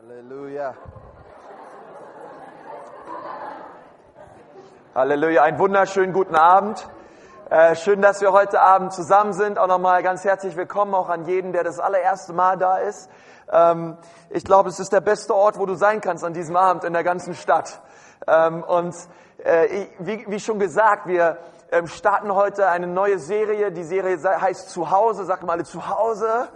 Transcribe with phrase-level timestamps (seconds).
[0.00, 0.74] Halleluja.
[4.94, 6.88] Halleluja, einen wunderschönen guten Abend.
[7.50, 9.58] Äh, schön, dass wir heute Abend zusammen sind.
[9.58, 13.10] Auch nochmal ganz herzlich willkommen auch an jeden, der das allererste Mal da ist.
[13.52, 13.98] Ähm,
[14.30, 16.94] ich glaube, es ist der beste Ort, wo du sein kannst an diesem Abend in
[16.94, 17.82] der ganzen Stadt.
[18.26, 18.94] Ähm, und
[19.44, 21.36] äh, wie, wie schon gesagt, wir
[21.72, 23.70] ähm, starten heute eine neue Serie.
[23.70, 25.26] Die Serie heißt Zuhause.
[25.26, 26.48] Sag mal alle Zuhause.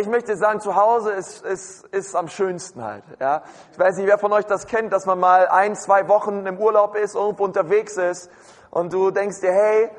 [0.00, 3.04] Ich möchte sagen, zu Hause ist, ist, ist am schönsten halt.
[3.20, 3.42] Ja.
[3.70, 6.58] Ich weiß nicht, wer von euch das kennt, dass man mal ein, zwei Wochen im
[6.58, 8.30] Urlaub ist, irgendwo unterwegs ist
[8.70, 9.90] und du denkst dir, hey,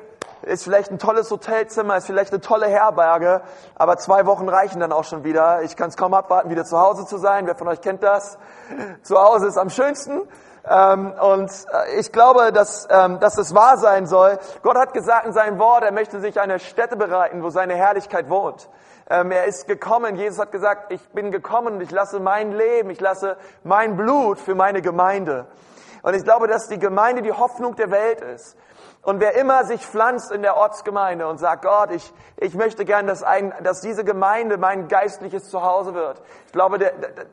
[0.42, 3.42] ist vielleicht ein tolles Hotelzimmer, ist vielleicht eine tolle Herberge,
[3.76, 5.62] aber zwei Wochen reichen dann auch schon wieder.
[5.62, 7.46] Ich kann es kaum abwarten, wieder zu Hause zu sein.
[7.46, 8.38] Wer von euch kennt das?
[9.02, 10.22] Zu Hause ist am schönsten.
[10.68, 14.38] Ähm, und äh, ich glaube, dass, ähm, dass es wahr sein soll.
[14.62, 18.28] Gott hat gesagt in seinem Wort, er möchte sich eine Stätte bereiten, wo seine Herrlichkeit
[18.28, 18.68] wohnt.
[19.08, 20.16] Ähm, er ist gekommen.
[20.16, 24.38] Jesus hat gesagt, ich bin gekommen und ich lasse mein Leben, ich lasse mein Blut
[24.38, 25.46] für meine Gemeinde.
[26.02, 28.56] Und ich glaube, dass die Gemeinde die Hoffnung der Welt ist.
[29.02, 33.06] Und wer immer sich pflanzt in der Ortsgemeinde und sagt, Gott, ich, ich möchte gern,
[33.06, 36.20] dass, ein, dass diese Gemeinde mein geistliches Zuhause wird.
[36.46, 37.26] Ich glaube, der, der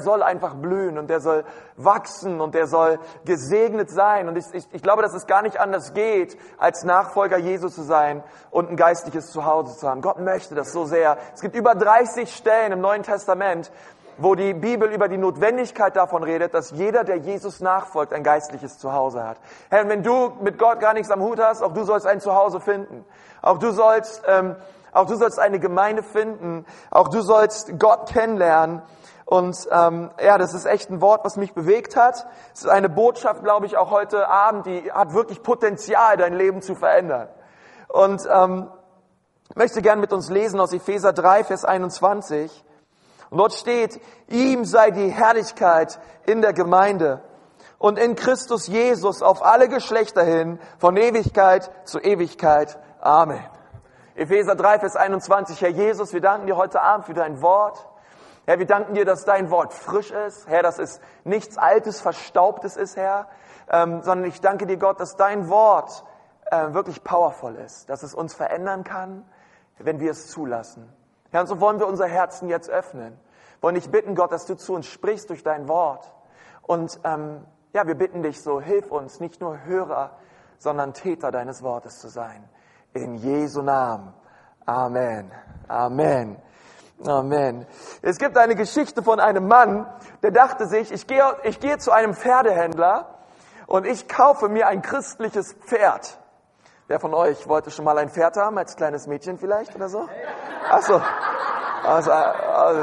[0.00, 1.44] soll einfach blühen und der soll
[1.76, 4.28] wachsen und der soll gesegnet sein.
[4.28, 7.82] Und ich, ich, ich glaube, dass es gar nicht anders geht, als Nachfolger Jesu zu
[7.82, 10.00] sein und ein geistliches Zuhause zu haben.
[10.00, 11.18] Gott möchte das so sehr.
[11.34, 13.70] Es gibt über 30 Stellen im Neuen Testament,
[14.18, 18.78] wo die Bibel über die Notwendigkeit davon redet, dass jeder, der Jesus nachfolgt, ein geistliches
[18.78, 19.38] Zuhause hat.
[19.70, 22.60] Herr, wenn du mit Gott gar nichts am Hut hast, auch du sollst ein Zuhause
[22.60, 23.04] finden.
[23.40, 24.56] Auch du sollst, ähm,
[24.92, 26.66] auch du sollst eine Gemeinde finden.
[26.90, 28.82] Auch du sollst Gott kennenlernen.
[29.28, 32.26] Und ähm, ja, das ist echt ein Wort, was mich bewegt hat.
[32.54, 36.62] Es ist eine Botschaft, glaube ich, auch heute Abend, die hat wirklich Potenzial, dein Leben
[36.62, 37.28] zu verändern.
[37.88, 38.70] Und ähm,
[39.54, 42.64] möchte gern mit uns lesen aus Epheser 3, Vers 21.
[43.28, 47.20] Und dort steht, ihm sei die Herrlichkeit in der Gemeinde
[47.76, 52.78] und in Christus Jesus auf alle Geschlechter hin, von Ewigkeit zu Ewigkeit.
[53.02, 53.44] Amen.
[54.14, 55.60] Epheser 3, Vers 21.
[55.60, 57.87] Herr Jesus, wir danken dir heute Abend für dein Wort.
[58.48, 60.48] Herr, wir danken dir, dass dein Wort frisch ist.
[60.48, 63.28] Herr, dass es nichts Altes, Verstaubtes ist, Herr.
[63.68, 66.02] Ähm, sondern ich danke dir, Gott, dass dein Wort
[66.50, 69.30] äh, wirklich powerful ist, dass es uns verändern kann,
[69.76, 70.90] wenn wir es zulassen.
[71.30, 73.20] Herr, und so wollen wir unser Herzen jetzt öffnen.
[73.60, 76.10] Wollen dich bitten, Gott, dass du zu uns sprichst durch dein Wort.
[76.62, 77.44] Und ähm,
[77.74, 80.12] ja, wir bitten dich so, hilf uns, nicht nur Hörer,
[80.56, 82.48] sondern Täter deines Wortes zu sein.
[82.94, 84.14] In Jesu Namen.
[84.64, 85.30] Amen.
[85.68, 86.40] Amen.
[87.06, 87.66] Amen.
[88.02, 89.86] Es gibt eine Geschichte von einem Mann,
[90.22, 93.18] der dachte sich, ich gehe, ich gehe zu einem Pferdehändler
[93.66, 96.18] und ich kaufe mir ein christliches Pferd.
[96.88, 100.08] Wer von euch wollte schon mal ein Pferd haben, als kleines Mädchen vielleicht oder so?
[100.70, 101.00] Achso.
[101.84, 102.82] Also, also,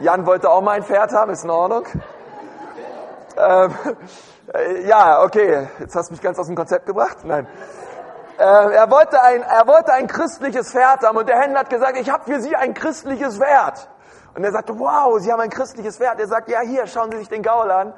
[0.00, 1.86] Jan wollte auch mal ein Pferd haben, ist in Ordnung.
[3.36, 3.74] Ähm,
[4.52, 7.18] äh, ja, okay, jetzt hast du mich ganz aus dem Konzept gebracht.
[7.24, 7.46] Nein.
[8.38, 11.96] Äh, er, wollte ein, er wollte ein christliches Pferd haben und der Händler hat gesagt,
[11.98, 13.88] ich habe für Sie ein christliches Pferd.
[14.34, 16.18] Und er sagte, wow, Sie haben ein christliches Pferd.
[16.18, 17.94] Er sagt, ja, hier, schauen Sie sich den Gaul an.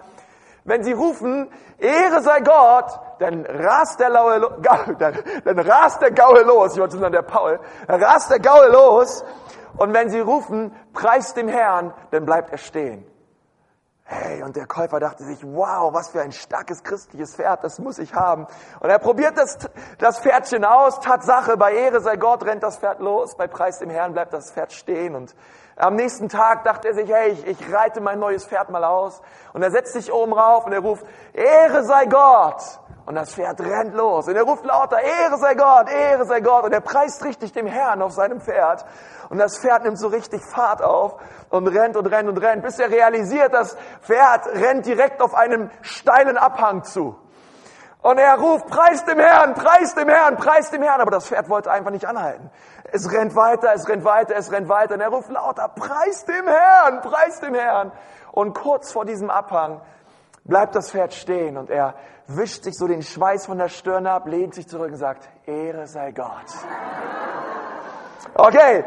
[0.65, 4.41] Wenn Sie rufen, Ehre sei Gott, dann rast der, Laue,
[4.99, 6.75] dann, dann rast der Gaul los.
[6.75, 7.59] Ich wollte sagen, der Paul.
[7.87, 9.25] Dann rast der Gaul los.
[9.79, 13.07] Und wenn Sie rufen, preis dem Herrn, dann bleibt er stehen.
[14.09, 17.99] Hey, und der Käufer dachte sich, wow, was für ein starkes christliches Pferd, das muss
[17.99, 18.47] ich haben.
[18.78, 19.59] Und er probiert das,
[19.99, 23.91] das Pferdchen aus, Tatsache, bei Ehre sei Gott rennt das Pferd los, bei Preis dem
[23.91, 25.16] Herrn bleibt das Pferd stehen.
[25.16, 25.34] Und
[25.75, 29.21] am nächsten Tag dachte er sich, hey, ich, ich reite mein neues Pferd mal aus.
[29.53, 32.62] Und er setzt sich oben rauf und er ruft, Ehre sei Gott.
[33.06, 34.27] Und das Pferd rennt los.
[34.27, 36.65] Und er ruft lauter, Ehre sei Gott, Ehre sei Gott.
[36.65, 38.84] Und er preist richtig dem Herrn auf seinem Pferd.
[39.28, 41.15] Und das Pferd nimmt so richtig Fahrt auf
[41.50, 45.71] und rennt und rennt und rennt, bis er realisiert, das Pferd rennt direkt auf einem
[45.83, 47.16] steilen Abhang zu.
[48.03, 51.00] Und er ruft, preist dem Herrn, preist dem Herrn, preist dem Herrn.
[51.00, 52.50] Aber das Pferd wollte einfach nicht anhalten.
[52.91, 54.95] Es rennt weiter, es rennt weiter, es rennt weiter.
[54.95, 57.92] Und er ruft lauter, preist dem Herrn, preist dem Herrn.
[58.33, 59.81] Und kurz vor diesem Abhang
[60.47, 61.95] bleibt das Pferd stehen und er
[62.27, 65.87] wischt sich so den Schweiß von der Stirn ab, lehnt sich zurück und sagt, Ehre
[65.87, 66.47] sei Gott.
[68.34, 68.84] Okay.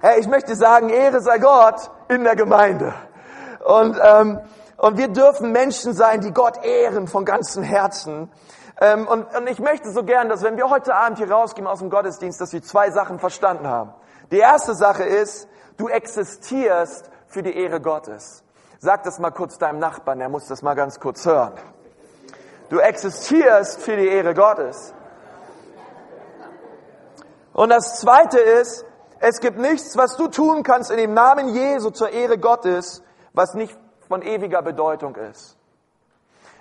[0.00, 2.94] Hey, ich möchte sagen, Ehre sei Gott in der Gemeinde.
[3.64, 4.40] Und, ähm,
[4.76, 8.30] und wir dürfen Menschen sein, die Gott ehren von ganzem Herzen.
[8.80, 11.80] Ähm, und, und ich möchte so gern, dass wenn wir heute Abend hier rausgehen aus
[11.80, 13.94] dem Gottesdienst, dass wir zwei Sachen verstanden haben.
[14.30, 18.44] Die erste Sache ist, du existierst für die Ehre Gottes.
[18.78, 21.54] Sag das mal kurz deinem Nachbarn, er muss das mal ganz kurz hören.
[22.68, 24.92] Du existierst für die Ehre Gottes.
[27.52, 28.84] Und das Zweite ist,
[29.18, 33.02] es gibt nichts, was du tun kannst in dem Namen Jesu zur Ehre Gottes,
[33.32, 33.76] was nicht
[34.08, 35.56] von ewiger Bedeutung ist.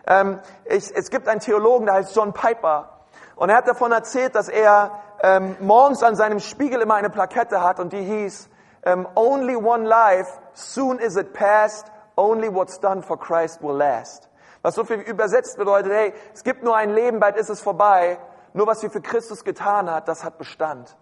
[0.07, 2.91] Ähm, ich, es gibt einen Theologen, der heißt John Piper,
[3.35, 7.61] und er hat davon erzählt, dass er ähm, morgens an seinem Spiegel immer eine Plakette
[7.61, 8.49] hat und die hieß
[8.83, 14.29] ähm, Only one life, soon is it past, only what's done for Christ will last.
[14.61, 18.17] Was so viel übersetzt bedeutet, hey, es gibt nur ein Leben, bald ist es vorbei,
[18.53, 20.95] nur was wir für Christus getan hat, das hat Bestand.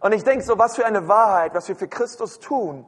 [0.00, 2.84] Und ich denke so, was für eine Wahrheit, was wir für Christus tun,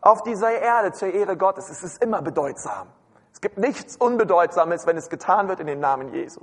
[0.00, 2.88] auf dieser Erde zur Ehre Gottes, es ist immer bedeutsam.
[3.32, 6.42] Es gibt nichts Unbedeutsames, wenn es getan wird in den Namen Jesu.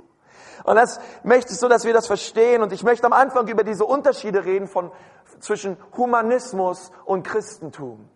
[0.64, 2.62] Und das möchte ich so, dass wir das verstehen.
[2.62, 4.90] Und ich möchte am Anfang über diese Unterschiede reden von,
[5.38, 8.08] zwischen Humanismus und Christentum.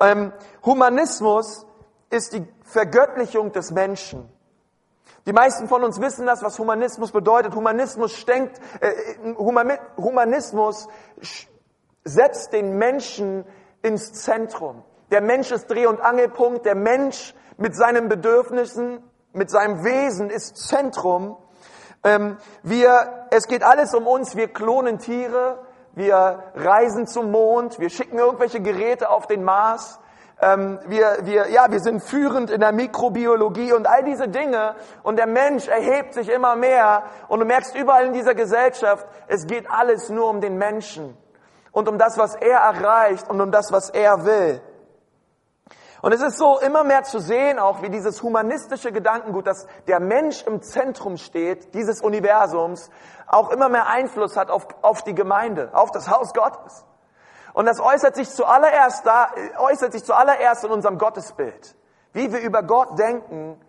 [0.00, 0.32] Ähm,
[0.64, 1.66] Humanismus
[2.10, 4.28] ist die Vergöttlichung des Menschen.
[5.26, 7.54] Die meisten von uns wissen das, was Humanismus bedeutet.
[7.54, 8.92] Humanismus, stinkt, äh,
[9.36, 10.88] Humanismus
[12.04, 13.44] setzt den Menschen
[13.82, 14.84] ins Zentrum.
[15.10, 16.64] Der Mensch ist Dreh- und Angelpunkt.
[16.64, 19.02] Der Mensch mit seinen Bedürfnissen,
[19.32, 21.36] mit seinem Wesen ist Zentrum.
[22.04, 24.36] Ähm, wir, es geht alles um uns.
[24.36, 25.65] Wir klonen Tiere,
[25.96, 29.98] wir reisen zum Mond, wir schicken irgendwelche Geräte auf den Mars.
[30.42, 34.74] Ähm, wir, wir, ja, wir sind führend in der Mikrobiologie und all diese Dinge.
[35.02, 37.04] Und der Mensch erhebt sich immer mehr.
[37.28, 41.16] Und du merkst überall in dieser Gesellschaft, es geht alles nur um den Menschen
[41.72, 44.60] und um das, was er erreicht und um das, was er will.
[46.06, 49.98] Und es ist so immer mehr zu sehen, auch wie dieses humanistische Gedankengut, dass der
[49.98, 52.90] Mensch im Zentrum steht, dieses Universums,
[53.26, 56.84] auch immer mehr Einfluss hat auf, auf die Gemeinde, auf das Haus Gottes.
[57.54, 61.74] Und das äußert sich zuallererst da, äußert sich zuallererst in unserem Gottesbild.
[62.12, 63.60] Wie wir über Gott denken,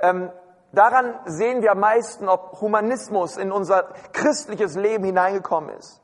[0.00, 0.30] ähm,
[0.72, 5.99] daran sehen wir am meisten, ob Humanismus in unser christliches Leben hineingekommen ist.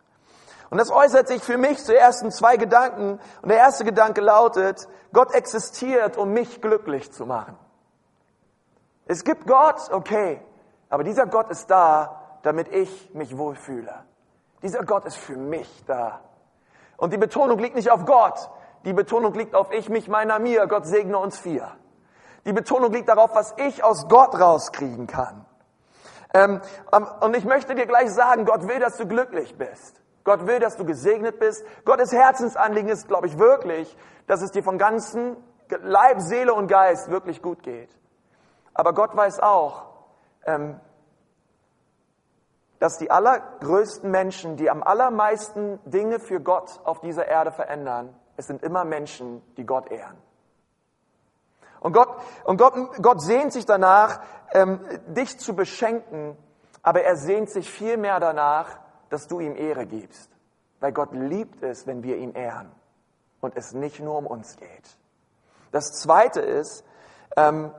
[0.70, 3.20] Und das äußert sich für mich zuerst in zwei Gedanken.
[3.42, 7.56] Und der erste Gedanke lautet, Gott existiert, um mich glücklich zu machen.
[9.06, 10.42] Es gibt Gott, okay,
[10.88, 13.94] aber dieser Gott ist da, damit ich mich wohlfühle.
[14.62, 16.20] Dieser Gott ist für mich da.
[16.96, 18.50] Und die Betonung liegt nicht auf Gott,
[18.84, 20.66] die Betonung liegt auf ich, mich, meiner, mir.
[20.68, 21.72] Gott segne uns vier.
[22.44, 25.44] Die Betonung liegt darauf, was ich aus Gott rauskriegen kann.
[26.32, 26.60] Ähm,
[27.20, 30.00] und ich möchte dir gleich sagen, Gott will, dass du glücklich bist.
[30.26, 31.64] Gott will, dass du gesegnet bist.
[31.84, 33.96] Gottes Herzensanliegen ist, glaube ich, wirklich,
[34.26, 35.36] dass es dir von ganzen
[35.68, 37.88] Leib, Seele und Geist wirklich gut geht.
[38.74, 39.86] Aber Gott weiß auch,
[40.44, 40.80] ähm,
[42.80, 48.48] dass die allergrößten Menschen, die am allermeisten Dinge für Gott auf dieser Erde verändern, es
[48.48, 50.18] sind immer Menschen, die Gott ehren.
[51.78, 52.08] Und Gott,
[52.44, 54.20] und Gott, Gott sehnt sich danach,
[54.52, 56.36] ähm, dich zu beschenken,
[56.82, 58.78] aber er sehnt sich viel mehr danach,
[59.10, 60.30] dass du ihm Ehre gibst.
[60.80, 62.70] Weil Gott liebt es, wenn wir ihn ehren
[63.40, 64.96] und es nicht nur um uns geht.
[65.72, 66.84] Das Zweite ist,
[67.36, 67.72] ähm,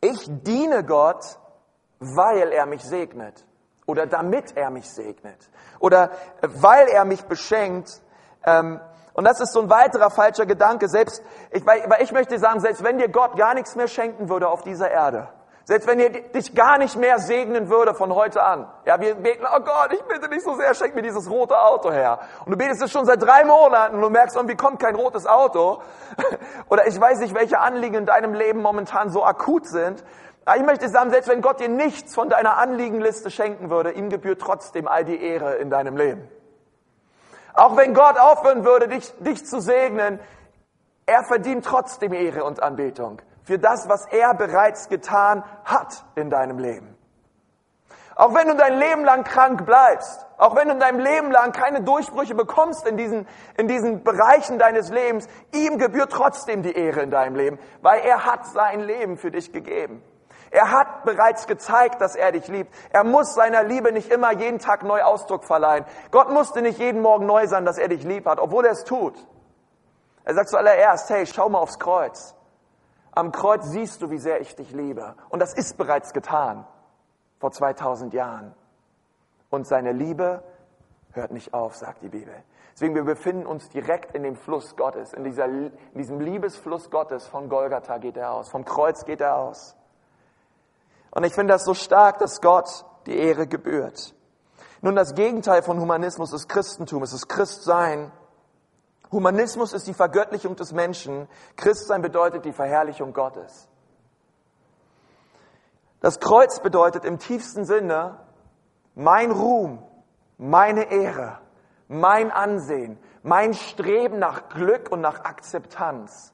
[0.00, 1.38] ich diene Gott,
[1.98, 3.44] weil er mich segnet
[3.86, 6.10] oder damit er mich segnet oder
[6.40, 8.02] weil er mich beschenkt.
[8.44, 8.80] Ähm,
[9.14, 10.88] und das ist so ein weiterer falscher Gedanke.
[10.88, 14.48] Selbst, ich, weil ich möchte sagen, selbst wenn dir Gott gar nichts mehr schenken würde
[14.48, 15.28] auf dieser Erde,
[15.66, 18.68] selbst wenn er dich gar nicht mehr segnen würde von heute an.
[18.84, 21.90] Ja, wir beten, oh Gott, ich bitte dich so sehr, schenk mir dieses rote Auto
[21.90, 22.20] her.
[22.44, 25.26] Und du betest es schon seit drei Monaten und du merkst, irgendwie kommt kein rotes
[25.26, 25.82] Auto.
[26.68, 30.04] Oder ich weiß nicht, welche Anliegen in deinem Leben momentan so akut sind.
[30.44, 34.08] Aber ich möchte sagen, selbst wenn Gott dir nichts von deiner Anliegenliste schenken würde, ihm
[34.08, 36.28] gebührt trotzdem all die Ehre in deinem Leben.
[37.54, 40.20] Auch wenn Gott aufhören würde, dich, dich zu segnen,
[41.06, 46.58] er verdient trotzdem Ehre und Anbetung für das, was er bereits getan hat in deinem
[46.58, 46.96] Leben.
[48.16, 51.82] Auch wenn du dein Leben lang krank bleibst, auch wenn du dein Leben lang keine
[51.82, 57.10] Durchbrüche bekommst in diesen, in diesen Bereichen deines Lebens, ihm gebührt trotzdem die Ehre in
[57.10, 60.02] deinem Leben, weil er hat sein Leben für dich gegeben.
[60.50, 62.74] Er hat bereits gezeigt, dass er dich liebt.
[62.90, 65.84] Er muss seiner Liebe nicht immer jeden Tag neu Ausdruck verleihen.
[66.10, 68.84] Gott musste nicht jeden Morgen neu sein, dass er dich lieb hat, obwohl er es
[68.84, 69.14] tut.
[70.24, 72.35] Er sagt zuallererst, hey, schau mal aufs Kreuz.
[73.16, 75.14] Am Kreuz siehst du, wie sehr ich dich liebe.
[75.30, 76.66] Und das ist bereits getan
[77.38, 78.54] vor 2000 Jahren.
[79.48, 80.42] Und seine Liebe
[81.12, 82.34] hört nicht auf, sagt die Bibel.
[82.74, 87.26] Deswegen, wir befinden uns direkt in dem Fluss Gottes, in, dieser, in diesem Liebesfluss Gottes.
[87.26, 89.74] Von Golgatha geht er aus, vom Kreuz geht er aus.
[91.10, 94.14] Und ich finde das so stark, dass Gott die Ehre gebührt.
[94.82, 98.12] Nun, das Gegenteil von Humanismus ist Christentum, es ist Christsein.
[99.12, 101.28] Humanismus ist die Vergöttlichung des Menschen.
[101.56, 103.68] Christsein bedeutet die Verherrlichung Gottes.
[106.00, 108.18] Das Kreuz bedeutet im tiefsten Sinne
[108.94, 109.82] mein Ruhm,
[110.38, 111.38] meine Ehre,
[111.88, 116.32] mein Ansehen, mein Streben nach Glück und nach Akzeptanz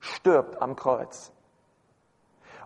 [0.00, 1.32] stirbt am Kreuz.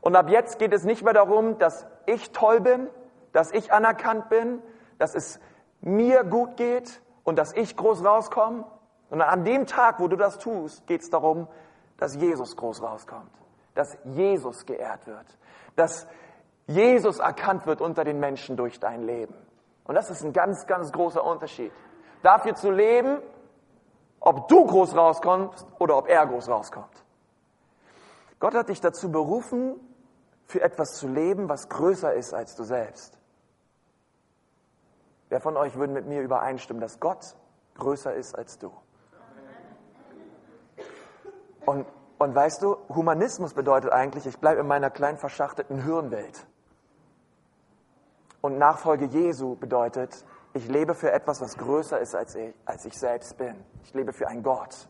[0.00, 2.88] Und ab jetzt geht es nicht mehr darum, dass ich toll bin,
[3.33, 4.62] dass ich anerkannt bin,
[4.99, 5.40] dass es
[5.81, 8.64] mir gut geht und dass ich groß rauskomme,
[9.11, 11.49] sondern an dem Tag, wo du das tust, geht es darum,
[11.97, 13.31] dass Jesus groß rauskommt,
[13.75, 15.27] dass Jesus geehrt wird,
[15.77, 16.07] dass
[16.67, 19.35] Jesus erkannt wird unter den Menschen durch dein Leben.
[19.85, 21.73] Und das ist ein ganz, ganz großer Unterschied.
[22.23, 23.19] Dafür zu leben,
[24.19, 27.05] ob du groß rauskommst oder ob er groß rauskommt.
[28.41, 29.77] Gott hat dich dazu berufen,
[30.47, 33.19] für etwas zu leben, was größer ist als du selbst.
[35.29, 37.37] Wer von euch würde mit mir übereinstimmen, dass Gott
[37.75, 38.73] größer ist als du?
[41.67, 41.85] Und,
[42.19, 46.47] und weißt du, Humanismus bedeutet eigentlich, ich bleibe in meiner kleinen verschachtelten Hirnwelt.
[48.41, 52.99] Und Nachfolge Jesu bedeutet, ich lebe für etwas, was größer ist als ich, als ich
[52.99, 53.57] selbst bin.
[53.83, 54.89] Ich lebe für einen Gott,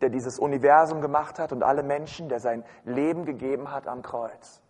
[0.00, 4.62] der dieses Universum gemacht hat und alle Menschen, der sein Leben gegeben hat am Kreuz.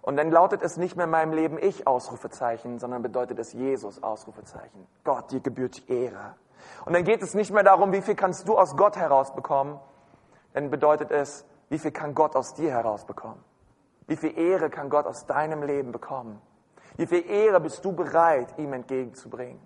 [0.00, 4.02] Und dann lautet es nicht mehr in meinem Leben ich Ausrufezeichen, sondern bedeutet es Jesus
[4.02, 4.86] Ausrufezeichen.
[5.04, 6.34] Gott, dir gebührt Ehre.
[6.84, 9.78] Und dann geht es nicht mehr darum, wie viel kannst du aus Gott herausbekommen,
[10.54, 13.42] dann bedeutet es, wie viel kann Gott aus dir herausbekommen?
[14.06, 16.40] Wie viel Ehre kann Gott aus deinem Leben bekommen?
[16.96, 19.60] Wie viel Ehre bist du bereit, ihm entgegenzubringen?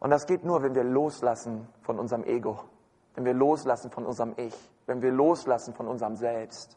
[0.00, 2.60] Und das geht nur, wenn wir loslassen von unserem Ego,
[3.14, 4.54] wenn wir loslassen von unserem Ich,
[4.86, 6.76] wenn wir loslassen von unserem Selbst.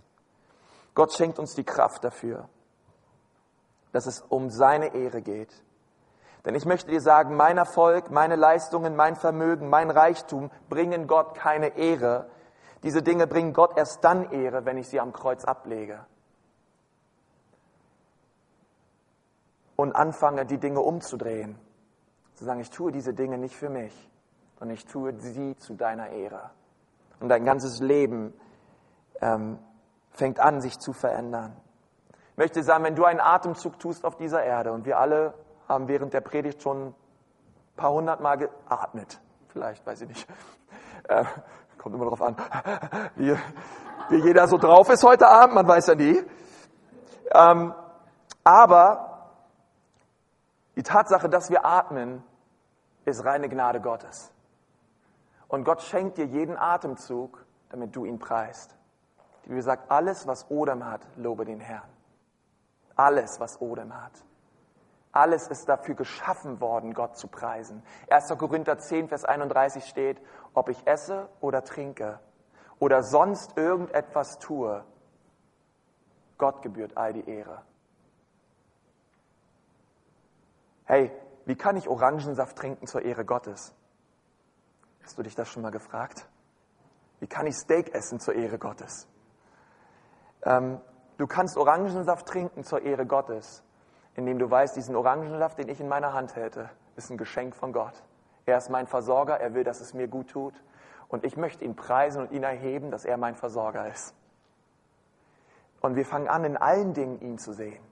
[0.93, 2.49] Gott schenkt uns die Kraft dafür,
[3.91, 5.63] dass es um seine Ehre geht.
[6.43, 11.35] Denn ich möchte dir sagen, mein Erfolg, meine Leistungen, mein Vermögen, mein Reichtum bringen Gott
[11.35, 12.29] keine Ehre.
[12.83, 16.05] Diese Dinge bringen Gott erst dann Ehre, wenn ich sie am Kreuz ablege.
[19.75, 21.57] Und anfange, die Dinge umzudrehen.
[22.35, 24.09] Zu sagen, ich tue diese Dinge nicht für mich,
[24.57, 26.51] sondern ich tue sie zu deiner Ehre.
[27.19, 28.33] Und dein ganzes Leben
[29.21, 29.59] ähm,
[30.09, 31.55] fängt an, sich zu verändern.
[32.31, 35.33] Ich möchte sagen, wenn du einen Atemzug tust auf dieser Erde und wir alle
[35.67, 36.95] haben während der Predigt schon ein
[37.75, 40.27] paar hundert Mal geatmet, vielleicht, weiß ich nicht,
[41.07, 41.23] äh,
[41.81, 42.35] kommt immer darauf an,
[43.15, 43.35] wie,
[44.09, 46.23] wie jeder so drauf ist heute Abend, man weiß ja nie.
[47.33, 47.73] Ähm,
[48.43, 49.31] aber
[50.75, 52.23] die Tatsache, dass wir atmen,
[53.05, 54.31] ist reine Gnade Gottes.
[55.47, 58.77] Und Gott schenkt dir jeden Atemzug, damit du ihn preist.
[59.43, 61.89] Die Bibel sagt, alles, was Odem hat, lobe den Herrn.
[62.95, 64.13] Alles, was Odem hat.
[65.11, 67.83] Alles ist dafür geschaffen worden, Gott zu preisen.
[68.09, 68.29] 1.
[68.37, 70.21] Korinther 10, Vers 31 steht,
[70.53, 72.19] ob ich esse oder trinke
[72.81, 74.83] oder sonst irgendetwas tue,
[76.39, 77.61] Gott gebührt all die Ehre.
[80.85, 81.11] Hey,
[81.45, 83.75] wie kann ich Orangensaft trinken zur Ehre Gottes?
[85.03, 86.27] Hast du dich das schon mal gefragt?
[87.19, 89.07] Wie kann ich Steak essen zur Ehre Gottes?
[90.41, 90.81] Ähm,
[91.17, 93.63] du kannst Orangensaft trinken zur Ehre Gottes,
[94.15, 97.73] indem du weißt, diesen Orangensaft, den ich in meiner Hand hätte, ist ein Geschenk von
[97.73, 98.03] Gott.
[98.45, 100.53] Er ist mein Versorger, er will, dass es mir gut tut.
[101.07, 104.15] Und ich möchte ihn preisen und ihn erheben, dass er mein Versorger ist.
[105.81, 107.83] Und wir fangen an, in allen Dingen ihn zu sehen.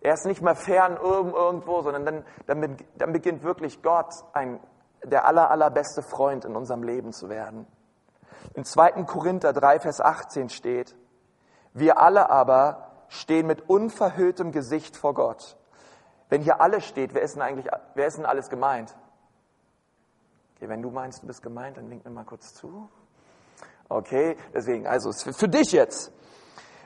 [0.00, 4.60] Er ist nicht mehr fern irgendwo, sondern dann, dann, dann beginnt wirklich Gott, ein,
[5.02, 7.66] der aller, allerbeste Freund in unserem Leben zu werden.
[8.54, 9.04] In 2.
[9.04, 10.96] Korinther 3, Vers 18 steht,
[11.74, 15.56] wir alle aber stehen mit unverhülltem Gesicht vor Gott.
[16.28, 18.94] Wenn hier alle steht, wer ist denn eigentlich, wer ist denn alles gemeint?
[20.56, 22.88] Okay, wenn du meinst, du bist gemeint, dann wink mir mal kurz zu.
[23.88, 26.12] Okay, deswegen, also für dich jetzt.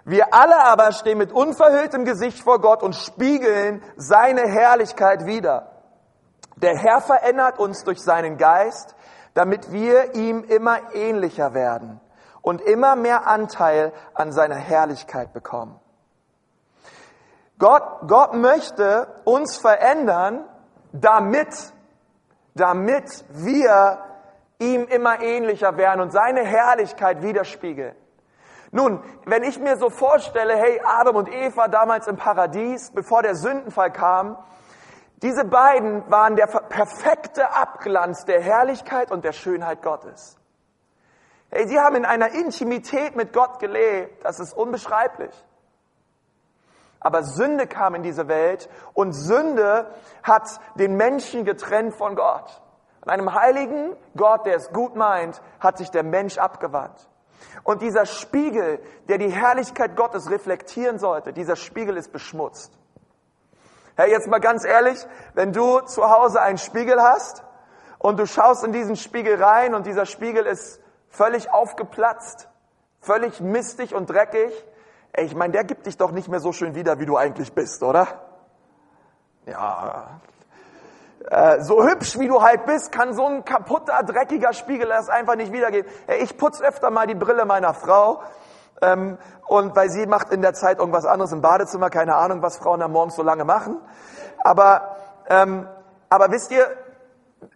[0.05, 5.71] Wir alle aber stehen mit unverhülltem Gesicht vor Gott und spiegeln seine Herrlichkeit wider.
[6.57, 8.95] Der Herr verändert uns durch seinen Geist,
[9.35, 12.01] damit wir ihm immer ähnlicher werden
[12.43, 15.81] und immer mehr Anteil an seiner Herrlichkeit bekommen.
[17.63, 20.45] Gott, Gott möchte uns verändern,
[20.91, 21.73] damit,
[22.55, 23.99] damit wir
[24.59, 27.95] ihm immer ähnlicher werden und seine Herrlichkeit widerspiegeln.
[28.73, 33.37] Nun, wenn ich mir so vorstelle, hey, Adam und Eva damals im Paradies, bevor der
[33.37, 34.37] Sündenfall kam,
[35.23, 40.37] diese beiden waren der perfekte Abglanz der Herrlichkeit und der Schönheit Gottes.
[41.49, 45.33] Hey, sie haben in einer Intimität mit Gott gelebt, das ist unbeschreiblich.
[47.03, 49.87] Aber Sünde kam in diese Welt und Sünde
[50.23, 52.63] hat den Menschen getrennt von Gott.
[53.01, 57.09] An einem heiligen Gott, der es gut meint, hat sich der Mensch abgewandt.
[57.65, 62.73] Und dieser Spiegel, der die Herrlichkeit Gottes reflektieren sollte, dieser Spiegel ist beschmutzt.
[63.97, 65.05] Hey, jetzt mal ganz ehrlich,
[65.35, 67.45] wenn du zu Hause einen Spiegel hast
[67.99, 72.49] und du schaust in diesen Spiegel rein und dieser Spiegel ist völlig aufgeplatzt,
[73.01, 74.53] völlig mistig und dreckig,
[75.13, 77.53] ey, ich meine, der gibt dich doch nicht mehr so schön wieder, wie du eigentlich
[77.53, 78.09] bist, oder?
[79.47, 80.21] Ja.
[81.31, 85.37] Äh, so hübsch wie du halt bist, kann so ein kaputter, dreckiger Spiegel das einfach
[85.37, 85.91] nicht wiedergeben.
[86.07, 88.23] Ey, ich putz öfter mal die Brille meiner Frau
[88.81, 92.59] ähm, und weil sie macht in der Zeit irgendwas anderes im Badezimmer, keine Ahnung, was
[92.59, 93.81] Frauen da morgens so lange machen.
[94.39, 94.97] Aber,
[95.29, 95.69] ähm,
[96.09, 96.67] aber wisst ihr,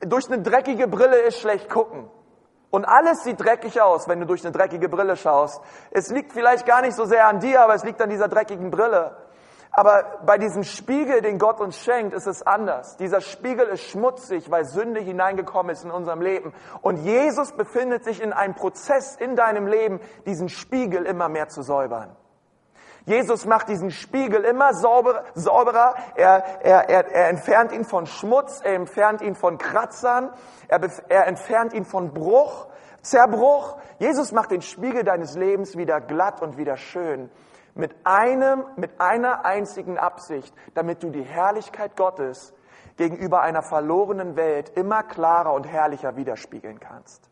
[0.00, 2.08] durch eine dreckige Brille ist schlecht gucken.
[2.76, 5.62] Und alles sieht dreckig aus, wenn du durch eine dreckige Brille schaust.
[5.92, 8.70] Es liegt vielleicht gar nicht so sehr an dir, aber es liegt an dieser dreckigen
[8.70, 9.16] Brille.
[9.70, 12.98] Aber bei diesem Spiegel, den Gott uns schenkt, ist es anders.
[12.98, 16.52] Dieser Spiegel ist schmutzig, weil Sünde hineingekommen ist in unserem Leben.
[16.82, 21.62] Und Jesus befindet sich in einem Prozess in deinem Leben, diesen Spiegel immer mehr zu
[21.62, 22.14] säubern.
[23.06, 25.94] Jesus macht diesen Spiegel immer sauberer.
[26.16, 30.32] Er, er, er, er entfernt ihn von Schmutz, er entfernt ihn von Kratzern,
[30.66, 32.66] er, er entfernt ihn von Bruch,
[33.02, 33.78] Zerbruch.
[34.00, 37.30] Jesus macht den Spiegel deines Lebens wieder glatt und wieder schön.
[37.76, 42.54] Mit einem, mit einer einzigen Absicht, damit du die Herrlichkeit Gottes
[42.96, 47.30] gegenüber einer verlorenen Welt immer klarer und herrlicher widerspiegeln kannst.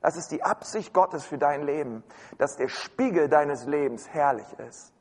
[0.00, 2.04] Das ist die Absicht Gottes für dein Leben,
[2.38, 4.92] dass der Spiegel deines Lebens herrlich ist.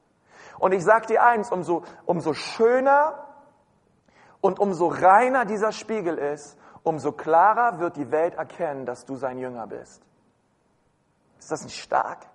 [0.59, 3.27] Und ich sage dir eins, umso, umso schöner
[4.41, 9.37] und umso reiner dieser Spiegel ist, umso klarer wird die Welt erkennen, dass du sein
[9.37, 10.01] Jünger bist.
[11.37, 12.25] Ist das nicht stark?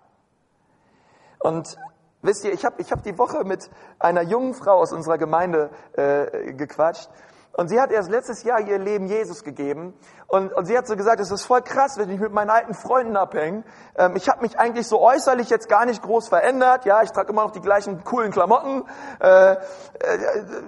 [1.41, 1.77] Und
[2.21, 5.71] wisst ihr, ich habe ich hab die Woche mit einer jungen Frau aus unserer Gemeinde
[5.95, 7.11] äh, gequatscht
[7.55, 9.93] und sie hat erst letztes Jahr ihr Leben Jesus gegeben.
[10.27, 12.73] Und, und sie hat so gesagt, es ist voll krass, wenn ich mit meinen alten
[12.73, 13.65] Freunden abhänge.
[13.95, 16.87] Ähm, ich habe mich eigentlich so äußerlich jetzt gar nicht groß verändert.
[16.87, 18.85] Ja, ich trage immer noch die gleichen coolen Klamotten,
[19.21, 19.59] äh, äh,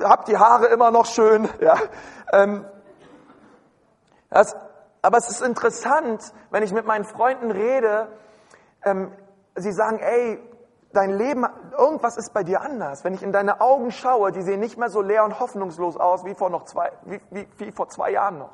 [0.03, 1.49] habe die Haare immer noch schön.
[1.61, 1.77] Ja,
[2.33, 2.67] ähm,
[4.29, 4.55] das,
[5.01, 8.09] aber es ist interessant, wenn ich mit meinen Freunden rede,
[8.85, 9.11] ähm,
[9.55, 10.39] sie sagen, ey,
[10.97, 13.05] dein Leben, irgendwas ist bei dir anders.
[13.05, 16.25] Wenn ich in deine Augen schaue, die sehen nicht mehr so leer und hoffnungslos aus
[16.25, 18.51] wie vor noch zwei, wie, wie, wie vor zwei Jahren noch.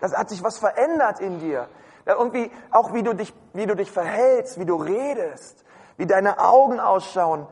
[0.00, 1.68] Das hat sich was verändert in dir.
[2.06, 5.64] Irgendwie auch wie du dich, wie du dich verhältst, wie du redest,
[5.96, 7.46] wie deine Augen ausschauen.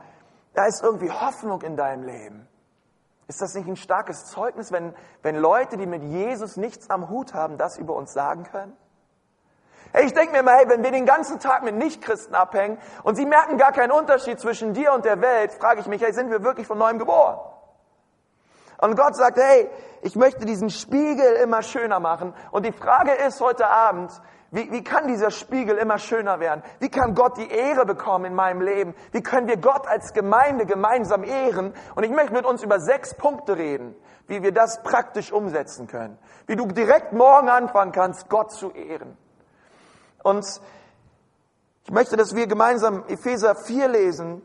[0.53, 2.47] Da ist irgendwie Hoffnung in deinem Leben.
[3.27, 7.33] Ist das nicht ein starkes Zeugnis, wenn, wenn Leute, die mit Jesus nichts am Hut
[7.33, 8.77] haben, das über uns sagen können?
[9.95, 13.13] Hey, ich denke mir immer, hey, wenn wir den ganzen Tag mit Nichtchristen abhängen und
[13.15, 16.31] sie merken gar keinen Unterschied zwischen dir und der Welt, frage ich mich, hey, sind
[16.31, 17.39] wir wirklich von neuem geboren?
[18.79, 19.69] Und Gott sagt, hey,
[20.01, 22.33] ich möchte diesen Spiegel immer schöner machen.
[22.49, 24.11] Und die Frage ist heute Abend,
[24.49, 26.63] wie, wie kann dieser Spiegel immer schöner werden?
[26.79, 28.95] Wie kann Gott die Ehre bekommen in meinem Leben?
[29.11, 31.71] Wie können wir Gott als Gemeinde gemeinsam ehren?
[31.93, 36.17] Und ich möchte mit uns über sechs Punkte reden, wie wir das praktisch umsetzen können.
[36.47, 39.17] Wie du direkt morgen anfangen kannst, Gott zu ehren.
[40.23, 40.45] Und
[41.83, 44.41] ich möchte, dass wir gemeinsam Epheser 4 lesen,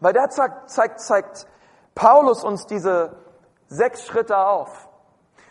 [0.00, 1.46] weil da zeigt, zeigt, zeigt
[1.94, 3.16] Paulus uns diese
[3.66, 4.88] sechs Schritte auf.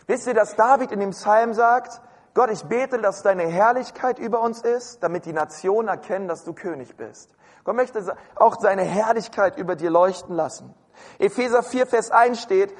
[0.06, 2.00] Wisst ihr, dass David in dem Psalm sagt,
[2.32, 6.54] Gott, ich bete, dass deine Herrlichkeit über uns ist, damit die Nationen erkennen, dass du
[6.54, 7.34] König bist.
[7.64, 10.74] Gott möchte auch seine Herrlichkeit über dir leuchten lassen.
[11.18, 12.74] Epheser 4, Vers 1 steht,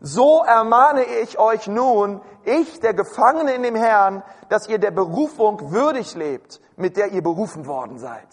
[0.00, 5.72] so ermahne ich euch nun, ich, der Gefangene in dem Herrn, dass ihr der Berufung
[5.72, 8.28] würdig lebt, mit der ihr berufen worden seid.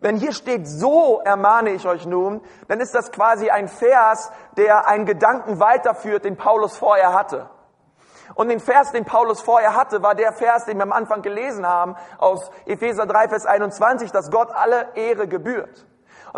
[0.00, 4.86] Wenn hier steht, so ermahne ich euch nun, dann ist das quasi ein Vers, der
[4.86, 7.50] einen Gedanken weiterführt, den Paulus vorher hatte.
[8.34, 11.66] Und den Vers, den Paulus vorher hatte, war der Vers, den wir am Anfang gelesen
[11.66, 15.86] haben, aus Epheser 3, Vers 21, dass Gott alle Ehre gebührt.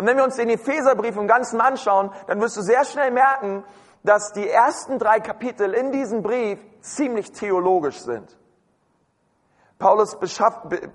[0.01, 3.63] Und wenn wir uns den Epheserbrief im Ganzen anschauen, dann wirst du sehr schnell merken,
[4.03, 8.35] dass die ersten drei Kapitel in diesem Brief ziemlich theologisch sind.
[9.77, 10.89] Paulus äh,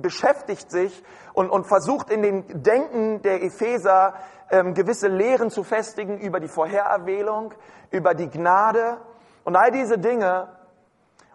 [0.00, 4.14] beschäftigt sich und, und, versucht in den Denken der Epheser
[4.50, 7.52] ähm, gewisse Lehren zu festigen über die Vorhererwählung,
[7.90, 8.96] über die Gnade
[9.44, 10.48] und all diese Dinge.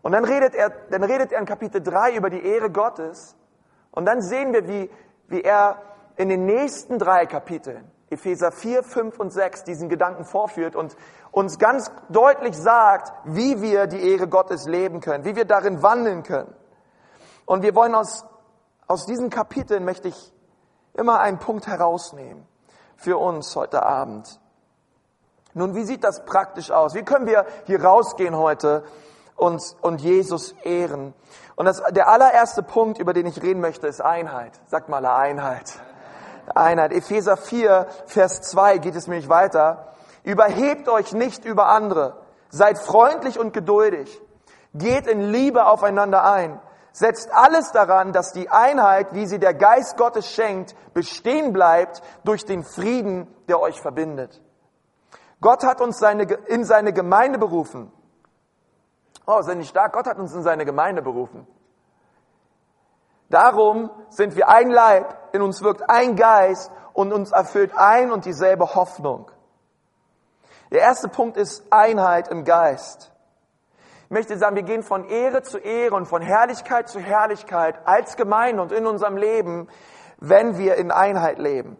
[0.01, 3.35] Und dann redet er, dann redet er in Kapitel 3 über die Ehre Gottes.
[3.91, 4.89] Und dann sehen wir, wie,
[5.27, 5.83] wie er
[6.17, 10.95] in den nächsten drei Kapiteln, Epheser 4, 5 und 6, diesen Gedanken vorführt und
[11.32, 16.23] uns ganz deutlich sagt, wie wir die Ehre Gottes leben können, wie wir darin wandeln
[16.23, 16.54] können.
[17.45, 18.25] Und wir wollen aus,
[18.88, 20.34] aus diesen Kapiteln, möchte ich
[20.93, 22.47] immer einen Punkt herausnehmen
[22.95, 24.39] für uns heute Abend.
[25.54, 26.95] Nun, wie sieht das praktisch aus?
[26.95, 28.84] Wie können wir hier rausgehen heute
[29.36, 31.13] und, und Jesus ehren?
[31.56, 34.51] Und das, der allererste Punkt, über den ich reden möchte, ist Einheit.
[34.67, 35.73] Sagt mal Einheit.
[36.53, 36.91] Einheit.
[36.91, 39.93] Epheser 4, Vers 2 geht es nämlich weiter.
[40.23, 42.17] Überhebt euch nicht über andere.
[42.49, 44.21] Seid freundlich und geduldig.
[44.73, 46.60] Geht in Liebe aufeinander ein.
[46.91, 52.45] Setzt alles daran, dass die Einheit, wie sie der Geist Gottes schenkt, bestehen bleibt durch
[52.45, 54.41] den Frieden, der euch verbindet.
[55.41, 57.91] Gott hat uns seine, in seine Gemeinde berufen.
[59.27, 59.93] Oh, sind nicht stark?
[59.93, 61.45] Gott hat uns in seine Gemeinde berufen.
[63.29, 68.26] Darum sind wir ein Leib, in uns wirkt ein Geist und uns erfüllt ein und
[68.26, 69.30] dieselbe Hoffnung.
[70.71, 73.12] Der erste Punkt ist Einheit im Geist.
[74.06, 78.17] Ich möchte sagen, wir gehen von Ehre zu Ehre und von Herrlichkeit zu Herrlichkeit als
[78.17, 79.67] Gemeinde und in unserem Leben,
[80.19, 81.78] wenn wir in Einheit leben.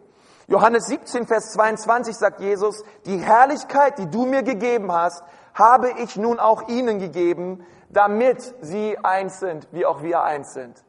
[0.48, 6.16] Johannes 17, Vers 22 sagt Jesus, die Herrlichkeit, die du mir gegeben hast, habe ich
[6.16, 10.85] nun auch ihnen gegeben, damit sie eins sind, wie auch wir eins sind.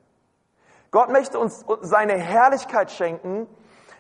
[0.92, 3.48] Gott möchte uns seine Herrlichkeit schenken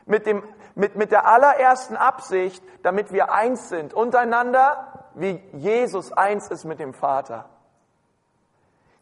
[0.05, 0.43] mit, dem,
[0.75, 6.79] mit, mit der allerersten Absicht, damit wir eins sind untereinander, wie Jesus eins ist mit
[6.79, 7.49] dem Vater.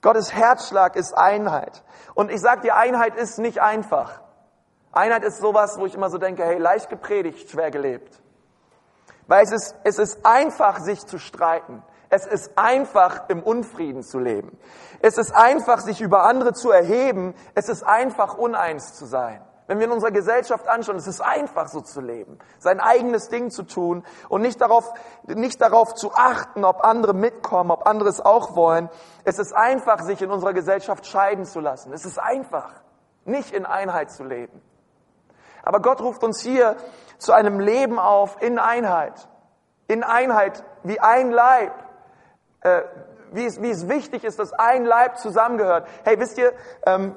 [0.02, 1.84] Gottes Herzschlag ist Einheit.
[2.14, 4.22] Und ich sage dir, Einheit ist nicht einfach.
[4.92, 8.22] Einheit ist sowas, wo ich immer so denke, hey, leicht gepredigt, schwer gelebt.
[9.28, 11.84] Weil es ist, es ist einfach, sich zu streiten.
[12.16, 14.58] Es ist einfach, im Unfrieden zu leben.
[15.02, 17.36] Es ist einfach, sich über andere zu erheben.
[17.56, 19.42] Es ist einfach, uneins zu sein.
[19.68, 23.50] Wenn wir in unserer Gesellschaft anschauen, es ist einfach so zu leben, sein eigenes Ding
[23.50, 28.22] zu tun und nicht darauf, nicht darauf zu achten, ob andere mitkommen, ob andere es
[28.22, 28.90] auch wollen.
[29.26, 31.92] Es ist einfach, sich in unserer Gesellschaft scheiden zu lassen.
[31.92, 32.72] Es ist einfach,
[33.26, 34.62] nicht in Einheit zu leben.
[35.64, 36.78] Aber Gott ruft uns hier
[37.18, 39.28] zu einem Leben auf in Einheit.
[39.90, 41.85] In Einheit, wie ein Leib.
[42.66, 42.84] Äh,
[43.32, 45.88] wie, es, wie es wichtig ist, dass ein Leib zusammengehört.
[46.04, 46.52] Hey, wisst ihr,
[46.88, 47.16] ähm,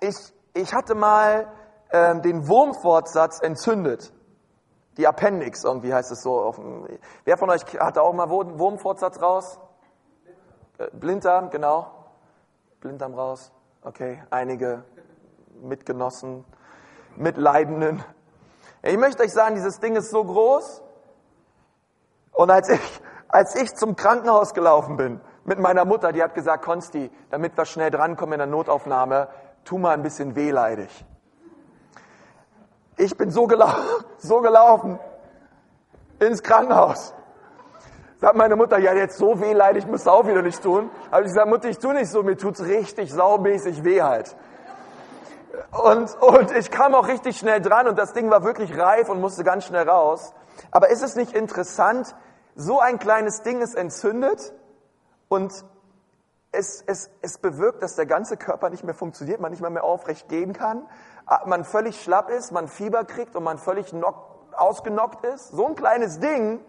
[0.00, 0.16] ich,
[0.54, 1.52] ich hatte mal
[1.90, 4.14] ähm, den Wurmfortsatz entzündet.
[4.96, 6.40] Die Appendix, irgendwie heißt es so.
[6.40, 6.58] Auf,
[7.26, 9.60] wer von euch hatte auch mal Wurmfortsatz raus?
[10.78, 11.92] Äh, Blinddarm, genau.
[12.80, 13.52] Blinddarm raus.
[13.82, 14.84] Okay, einige
[15.60, 16.46] Mitgenossen,
[17.16, 18.02] Mitleidenden.
[18.82, 20.82] Ich möchte euch sagen, dieses Ding ist so groß.
[22.32, 23.02] Und als ich,
[23.36, 27.66] als ich zum Krankenhaus gelaufen bin mit meiner Mutter, die hat gesagt, Konsti, damit wir
[27.66, 29.28] schnell drankommen in der Notaufnahme,
[29.62, 31.04] tu mal ein bisschen wehleidig.
[32.96, 33.82] Ich bin so gelaufen,
[34.16, 34.98] so gelaufen
[36.18, 37.12] ins Krankenhaus.
[38.22, 40.88] Sagt meine Mutter, ja jetzt so wehleidig musst du auch wieder nicht tun.
[41.10, 44.34] Aber ich sage, Mutter, ich tu nicht so, mir tut's richtig saumäßig weh halt.
[45.72, 49.20] Und, und ich kam auch richtig schnell dran und das Ding war wirklich reif und
[49.20, 50.32] musste ganz schnell raus.
[50.70, 52.14] Aber ist es nicht interessant,
[52.56, 54.54] so ein kleines Ding ist entzündet
[55.28, 55.52] und
[56.52, 59.84] es, es, es bewirkt, dass der ganze Körper nicht mehr funktioniert, man nicht mehr, mehr
[59.84, 60.88] aufrecht gehen kann,
[61.44, 64.16] man völlig schlapp ist, man Fieber kriegt und man völlig knock,
[64.52, 65.48] ausgenockt ist.
[65.50, 66.60] So ein kleines Ding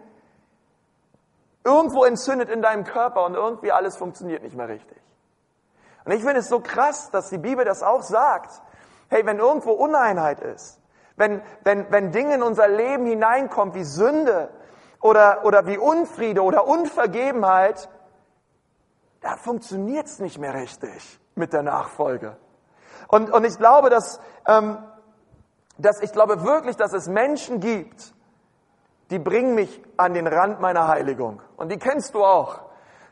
[1.64, 4.98] irgendwo entzündet in deinem Körper und irgendwie alles funktioniert nicht mehr richtig.
[6.04, 8.62] Und ich finde es so krass, dass die Bibel das auch sagt.
[9.08, 10.80] Hey, wenn irgendwo Uneinheit ist,
[11.16, 14.50] wenn, wenn, wenn Dinge in unser Leben hineinkommen wie Sünde
[15.00, 17.88] oder, oder wie Unfriede oder Unvergebenheit,
[19.20, 22.36] da funktioniert es nicht mehr richtig mit der Nachfolge.
[23.08, 24.78] Und, und ich glaube, dass, ähm,
[25.78, 28.14] dass ich glaube wirklich, dass es Menschen gibt,
[29.10, 31.40] die bringen mich an den Rand meiner Heiligung.
[31.56, 32.60] Und die kennst du auch.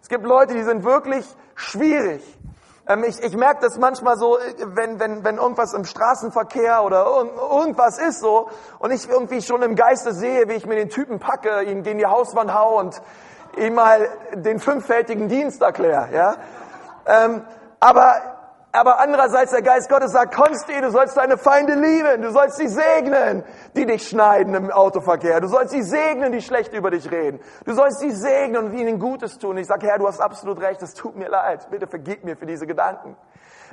[0.02, 2.22] Es gibt Leute, die sind wirklich schwierig.
[2.88, 7.06] Ähm, ich, ich merke das manchmal so, äh, wenn, wenn, wenn irgendwas im Straßenverkehr oder
[7.06, 11.18] irgendwas ist so und ich irgendwie schon im Geiste sehe, wie ich mir den Typen
[11.18, 13.00] packe, ihn gegen die Hauswand hau und
[13.56, 16.08] ihm mal den fünffältigen Dienst erkläre.
[16.12, 16.36] Ja?
[17.06, 17.42] Ähm,
[17.80, 18.35] aber
[18.72, 22.68] aber andererseits der Geist Gottes sagt, Konsti, du sollst deine Feinde lieben, du sollst sie
[22.68, 23.42] segnen,
[23.74, 25.40] die dich schneiden im Autoverkehr.
[25.40, 27.40] Du sollst sie segnen, die schlecht über dich reden.
[27.64, 29.56] Du sollst sie segnen und ihnen Gutes tun.
[29.56, 31.68] Ich sage, Herr, du hast absolut recht, es tut mir leid.
[31.70, 33.16] Bitte vergib mir für diese Gedanken.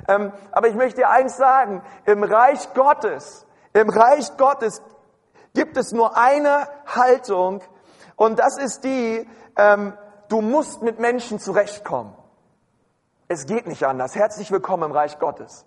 [0.08, 4.82] Ähm, aber ich möchte dir eins sagen, im Reich Gottes, im Reich Gottes
[5.54, 7.62] gibt es nur eine Haltung
[8.16, 9.92] und das ist die, ähm,
[10.28, 12.14] du musst mit Menschen zurechtkommen.
[13.26, 14.14] Es geht nicht anders.
[14.14, 15.64] Herzlich willkommen im Reich Gottes.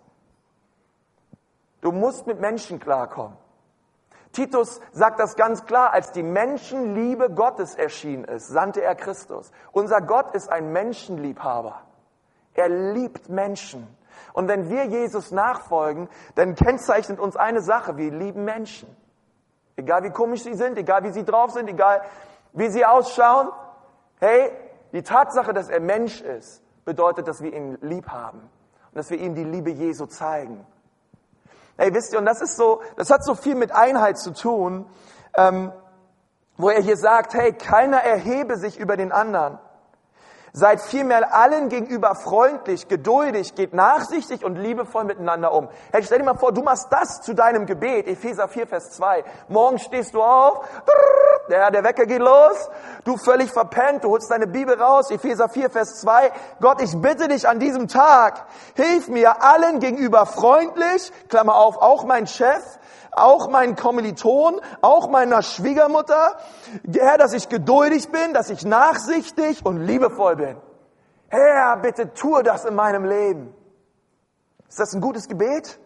[1.82, 3.36] Du musst mit Menschen klarkommen.
[4.32, 9.52] Titus sagt das ganz klar, als die Menschenliebe Gottes erschienen ist, sandte er Christus.
[9.72, 11.82] Unser Gott ist ein Menschenliebhaber.
[12.54, 13.88] Er liebt Menschen.
[14.34, 18.96] Und wenn wir Jesus nachfolgen, dann kennzeichnet uns eine Sache, wir lieben Menschen.
[19.76, 22.02] Egal wie komisch sie sind, egal wie sie drauf sind, egal
[22.54, 23.50] wie sie ausschauen.
[24.20, 24.52] Hey,
[24.92, 29.20] die Tatsache, dass er Mensch ist, bedeutet, dass wir ihn lieb haben und dass wir
[29.20, 30.66] ihm die Liebe Jesu zeigen.
[31.76, 34.86] Ey, wisst ihr, und das ist so, das hat so viel mit Einheit zu tun,
[35.36, 35.74] ähm,
[36.56, 39.60] wo er hier sagt, hey, keiner erhebe sich über den anderen.
[40.54, 45.70] Seid vielmehr allen gegenüber freundlich, geduldig, geht nachsichtig und liebevoll miteinander um.
[45.92, 49.24] Hey, stell dir mal vor, du machst das zu deinem Gebet, Epheser 4, Vers 2.
[49.50, 50.66] Morgen stehst du auf,
[51.50, 52.70] der, der Wecker geht los,
[53.04, 56.32] du völlig verpennt, du holst deine Bibel raus, Epheser 4, Vers 2.
[56.62, 62.06] Gott, ich bitte dich an diesem Tag, hilf mir allen gegenüber freundlich, Klammer auf, auch
[62.06, 62.80] mein Chef,
[63.18, 66.38] auch meinen Kommiliton, auch meiner Schwiegermutter.
[66.94, 70.58] Herr, dass ich geduldig bin, dass ich nachsichtig und liebevoll bin.
[71.30, 73.54] Herr, bitte tue das in meinem Leben.
[74.68, 75.80] Ist das ein gutes Gebet?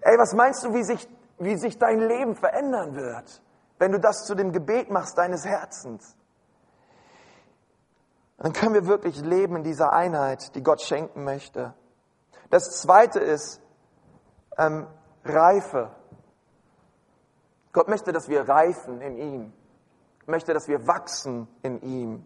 [0.00, 1.08] Ey, was meinst du, wie sich,
[1.38, 3.42] wie sich dein Leben verändern wird,
[3.78, 6.16] wenn du das zu dem Gebet machst deines Herzens?
[8.38, 11.74] Dann können wir wirklich leben in dieser Einheit, die Gott schenken möchte.
[12.48, 13.60] Das zweite ist
[14.56, 14.86] ähm,
[15.24, 15.90] Reife.
[17.72, 19.52] Gott möchte, dass wir reifen in ihm,
[20.26, 22.24] möchte, dass wir wachsen in ihm.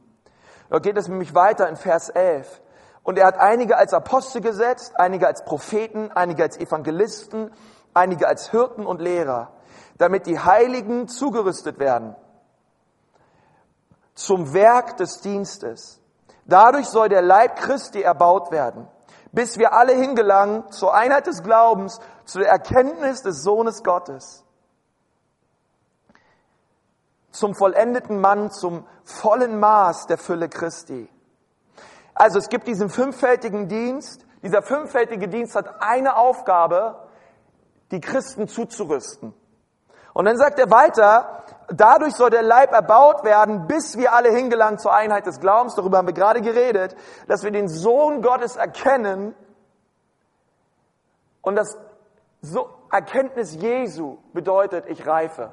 [0.71, 2.63] Da geht es nämlich weiter in Vers 11.
[3.03, 7.51] Und er hat einige als Apostel gesetzt, einige als Propheten, einige als Evangelisten,
[7.93, 9.53] einige als Hirten und Lehrer,
[9.99, 12.17] damit die Heiligen zugerüstet werden
[14.15, 16.01] zum Werk des Dienstes.
[16.47, 18.89] Dadurch soll der Leib Christi erbaut werden,
[19.33, 24.44] bis wir alle hingelangen zur Einheit des Glaubens, zu der Erkenntnis des Sohnes Gottes
[27.35, 31.09] zum vollendeten Mann, zum vollen Maß der Fülle Christi.
[32.15, 34.25] Also es gibt diesen fünffältigen Dienst.
[34.43, 37.09] Dieser fünffältige Dienst hat eine Aufgabe,
[37.91, 39.35] die Christen zuzurüsten.
[40.13, 44.79] Und dann sagt er weiter, dadurch soll der Leib erbaut werden, bis wir alle hingelangen
[44.79, 45.75] zur Einheit des Glaubens.
[45.75, 46.95] Darüber haben wir gerade geredet,
[47.27, 49.35] dass wir den Sohn Gottes erkennen
[51.43, 51.77] und das
[52.93, 55.53] Erkenntnis Jesu bedeutet, ich reife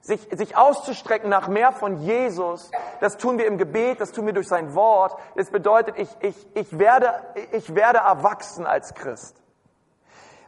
[0.00, 4.32] sich, sich auszustrecken nach mehr von Jesus, das tun wir im Gebet, das tun wir
[4.32, 5.18] durch sein Wort.
[5.36, 7.12] Das bedeutet, ich, ich, ich, werde,
[7.52, 9.36] ich werde erwachsen als Christ.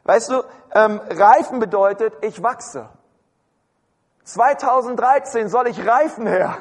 [0.04, 2.88] Weißt du, ähm, reifen bedeutet, ich wachse.
[4.24, 6.58] 2013 soll ich reifen, Herr.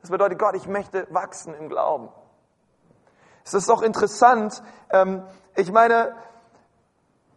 [0.00, 2.08] Das bedeutet, Gott, ich möchte wachsen im Glauben.
[3.44, 5.24] Es ist auch interessant, ähm,
[5.56, 6.14] ich meine,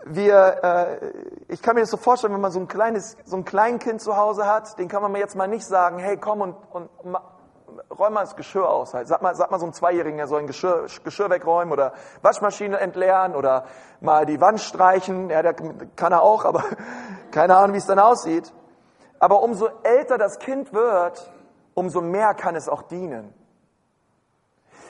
[0.06, 1.12] wir, äh,
[1.48, 4.18] ich kann mir das so vorstellen, wenn man so ein kleines, so ein Kleinkind zu
[4.18, 6.90] Hause hat, den kann man mir jetzt mal nicht sagen, hey, komm und, und
[7.98, 8.94] räum mal das Geschirr aus.
[8.94, 9.08] Halt.
[9.08, 12.80] Sag mal, sag mal so ein Zweijährigen, der soll ein Geschirr, Geschirr wegräumen oder Waschmaschine
[12.80, 13.66] entleeren oder
[14.00, 15.30] mal die Wand streichen.
[15.30, 15.54] Ja, der
[15.96, 16.64] kann er auch, aber
[17.32, 18.52] keine Ahnung, wie es dann aussieht.
[19.20, 21.32] Aber umso älter das Kind wird,
[21.74, 23.34] umso mehr kann es auch dienen.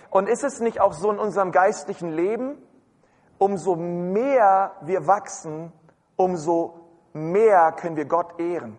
[0.10, 2.58] Und ist es nicht auch so in unserem geistlichen Leben?
[3.42, 5.74] Umso mehr wir wachsen,
[6.16, 6.76] umso
[7.12, 8.78] mehr können wir Gott ehren.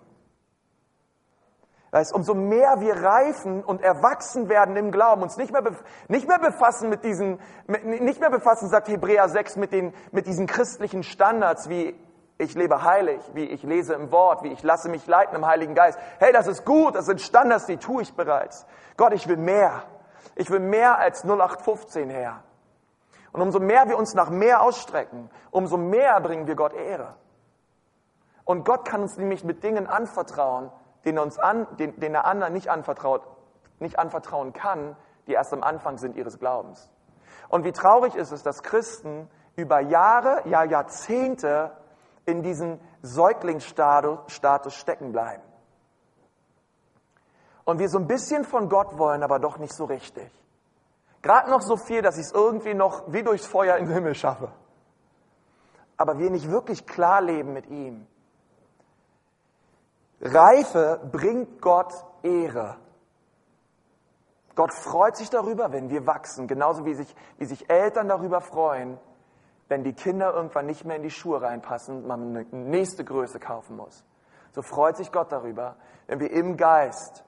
[1.91, 5.65] Weißt, umso mehr wir reifen und erwachsen werden im Glauben, uns nicht mehr,
[6.07, 10.47] nicht mehr befassen mit diesen, nicht mehr befassen, sagt Hebräer 6, mit den, mit diesen
[10.47, 11.99] christlichen Standards, wie
[12.39, 15.75] ich lebe heilig, wie ich lese im Wort, wie ich lasse mich leiten im Heiligen
[15.75, 15.99] Geist.
[16.21, 18.65] Hey, das ist gut, das sind Standards, die tue ich bereits.
[18.97, 19.83] Gott, ich will mehr.
[20.37, 22.45] Ich will mehr als 0815, Herr.
[23.33, 27.15] Und umso mehr wir uns nach mehr ausstrecken, umso mehr bringen wir Gott Ehre.
[28.45, 30.71] Und Gott kann uns nämlich mit Dingen anvertrauen,
[31.05, 33.23] denen er uns an, den, den er anderen nicht anvertraut,
[33.79, 36.91] nicht anvertrauen kann, die erst am Anfang sind ihres Glaubens.
[37.49, 41.73] Und wie traurig ist es, dass Christen über Jahre, ja Jahrzehnte
[42.25, 45.43] in diesem Säuglingsstatus stecken bleiben.
[47.65, 50.31] Und wir so ein bisschen von Gott wollen, aber doch nicht so richtig.
[51.23, 54.15] Gerade noch so viel, dass ich es irgendwie noch wie durchs Feuer in den Himmel
[54.15, 54.51] schaffe.
[55.97, 58.07] Aber wir nicht wirklich klar leben mit ihm.
[60.21, 62.77] Reife bringt Gott Ehre.
[64.55, 68.99] Gott freut sich darüber, wenn wir wachsen, genauso wie sich, wie sich Eltern darüber freuen,
[69.69, 73.39] wenn die Kinder irgendwann nicht mehr in die Schuhe reinpassen und man eine nächste Größe
[73.39, 74.05] kaufen muss.
[74.53, 77.25] So freut sich Gott darüber, wenn wir im Geist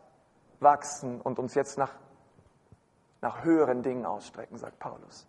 [0.61, 1.93] wachsen und uns jetzt nach
[3.25, 5.27] nach höheren Dingen ausstrecken, sagt Paulus.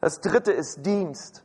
[0.00, 1.44] Das dritte ist Dienst.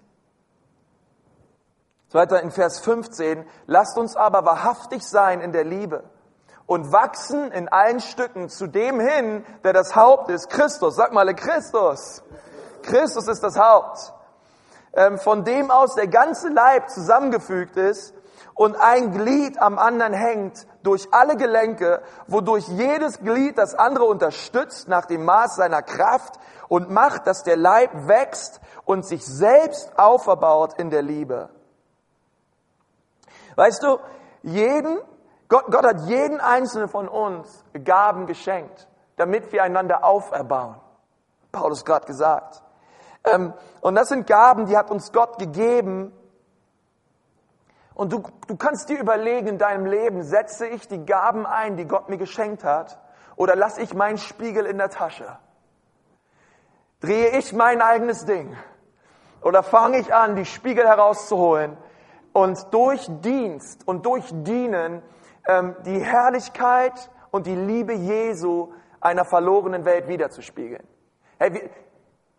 [2.12, 6.04] Weiter in Vers 15, lasst uns aber wahrhaftig sein in der Liebe
[6.66, 10.96] und wachsen in allen Stücken zu dem hin, der das Haupt ist, Christus.
[10.96, 12.24] Sag mal, Christus.
[12.82, 14.14] Christus ist das Haupt.
[14.94, 18.16] Ähm, von dem aus der ganze Leib zusammengefügt ist
[18.56, 24.88] und ein Glied am anderen hängt durch alle Gelenke, wodurch jedes Glied das andere unterstützt
[24.88, 30.80] nach dem Maß seiner Kraft und macht, dass der Leib wächst und sich selbst auferbaut
[30.80, 31.50] in der Liebe.
[33.58, 34.00] Weißt du,
[34.44, 35.00] jeden,
[35.50, 40.76] Gott, Gott hat jeden einzelnen von uns Gaben geschenkt, damit wir einander auferbauen.
[41.52, 42.64] Paulus gerade gesagt.
[43.26, 46.14] Ähm, und das sind Gaben, die hat uns Gott gegeben.
[47.98, 51.86] Und du, du kannst dir überlegen in deinem Leben, setze ich die Gaben ein, die
[51.86, 53.00] Gott mir geschenkt hat,
[53.36, 55.40] oder lasse ich meinen Spiegel in der Tasche?
[57.00, 58.56] Drehe ich mein eigenes Ding?
[59.42, 61.76] Oder fange ich an, die Spiegel herauszuholen
[62.34, 65.02] und durch Dienst und durch Dienen
[65.48, 70.86] ähm, die Herrlichkeit und die Liebe Jesu einer verlorenen Welt wiederzuspiegeln?
[71.40, 71.70] Hey, wie,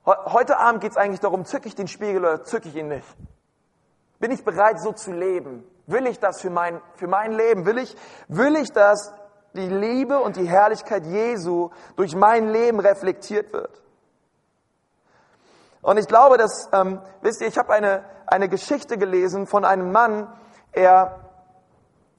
[0.07, 3.05] Heute Abend geht es eigentlich darum, zücke ich den Spiegel oder zücke ich ihn nicht?
[4.19, 5.65] Bin ich bereit, so zu leben?
[5.87, 7.65] Will ich das für mein, für mein Leben?
[7.65, 7.97] Will ich,
[8.29, 9.15] will ich, dass
[9.55, 13.83] die Liebe und die Herrlichkeit Jesu durch mein Leben reflektiert wird?
[15.81, 19.93] Und ich glaube, dass, ähm, wisst ihr, ich habe eine, eine Geschichte gelesen von einem
[19.93, 20.33] Mann,
[20.73, 21.21] er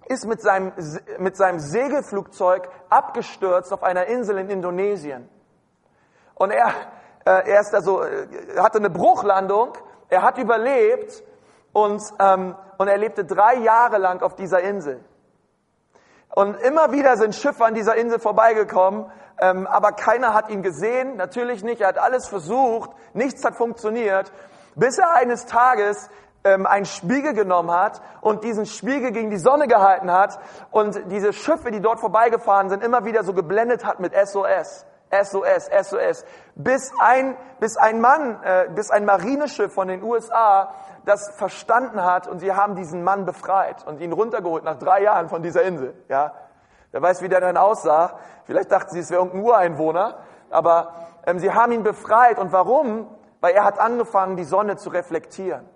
[0.07, 0.71] ist mit seinem,
[1.19, 5.29] mit seinem Segelflugzeug abgestürzt auf einer Insel in Indonesien.
[6.33, 6.69] Und er,
[7.25, 8.01] äh, er ist also,
[8.57, 9.73] hatte eine Bruchlandung,
[10.07, 11.23] er hat überlebt
[11.73, 15.03] und, ähm, und er lebte drei Jahre lang auf dieser Insel.
[16.33, 19.05] Und immer wieder sind Schiffe an dieser Insel vorbeigekommen,
[19.41, 24.31] ähm, aber keiner hat ihn gesehen, natürlich nicht, er hat alles versucht, nichts hat funktioniert,
[24.75, 26.09] bis er eines Tages
[26.43, 30.39] ähm, einen Spiegel genommen hat und diesen Spiegel gegen die Sonne gehalten hat
[30.71, 34.85] und diese Schiffe, die dort vorbeigefahren sind, immer wieder so geblendet hat mit SOS.
[35.11, 40.73] SOS, SOS, bis ein, bis ein Mann, äh, bis ein Marineschiff von den USA
[41.05, 45.29] das verstanden hat und sie haben diesen Mann befreit und ihn runtergeholt nach drei Jahren
[45.29, 45.95] von dieser Insel.
[46.07, 46.33] Ja,
[46.91, 48.19] wer weiß, wie der dann aussah.
[48.45, 50.19] Vielleicht dachten sie, es wäre irgendein Ureinwohner,
[50.49, 50.93] aber
[51.25, 53.07] ähm, sie haben ihn befreit und warum?
[53.41, 55.67] Weil er hat angefangen, die Sonne zu reflektieren.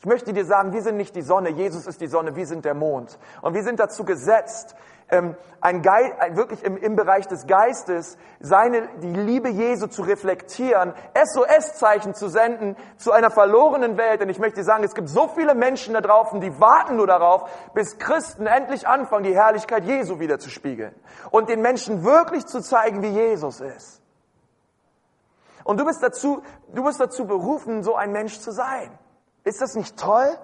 [0.00, 2.64] Ich möchte dir sagen, wir sind nicht die Sonne, Jesus ist die Sonne, wir sind
[2.64, 3.18] der Mond.
[3.42, 4.76] Und wir sind dazu gesetzt,
[5.10, 10.92] ähm, ein Geist, wirklich im, im Bereich des Geistes seine, die Liebe Jesu zu reflektieren,
[11.14, 14.22] SOS-Zeichen zu senden zu einer verlorenen Welt.
[14.22, 17.50] Und ich möchte sagen, es gibt so viele Menschen da draußen, die warten nur darauf,
[17.74, 20.94] bis Christen endlich anfangen, die Herrlichkeit Jesu wieder zu spiegeln
[21.30, 24.00] und den Menschen wirklich zu zeigen, wie Jesus ist.
[25.64, 28.96] Und du bist dazu, du bist dazu berufen, so ein Mensch zu sein.
[29.48, 30.38] Ist das nicht toll?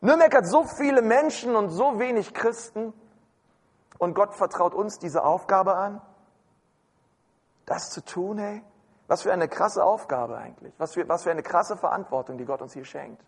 [0.00, 2.94] Nürnberg hat so viele Menschen und so wenig Christen.
[3.98, 6.00] Und Gott vertraut uns diese Aufgabe an,
[7.66, 8.62] das zu tun, hey?
[9.08, 10.72] Was für eine krasse Aufgabe eigentlich.
[10.78, 13.22] Was für, was für eine krasse Verantwortung, die Gott uns hier schenkt.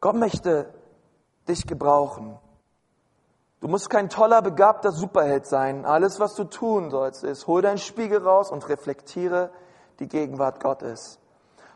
[0.00, 0.74] Gott möchte
[1.48, 2.38] dich gebrauchen.
[3.60, 5.86] Du musst kein toller, begabter Superheld sein.
[5.86, 9.50] Alles, was du tun sollst, ist, hol deinen Spiegel raus und reflektiere
[9.98, 11.21] die Gegenwart Gottes.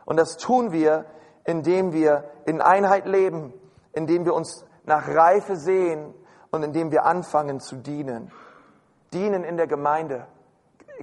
[0.07, 1.03] Und das tun wir,
[1.43, 3.51] indem wir in Einheit leben,
[3.91, 6.13] indem wir uns nach Reife sehen
[6.49, 8.31] und indem wir anfangen zu dienen.
[9.11, 10.25] Dienen in der Gemeinde.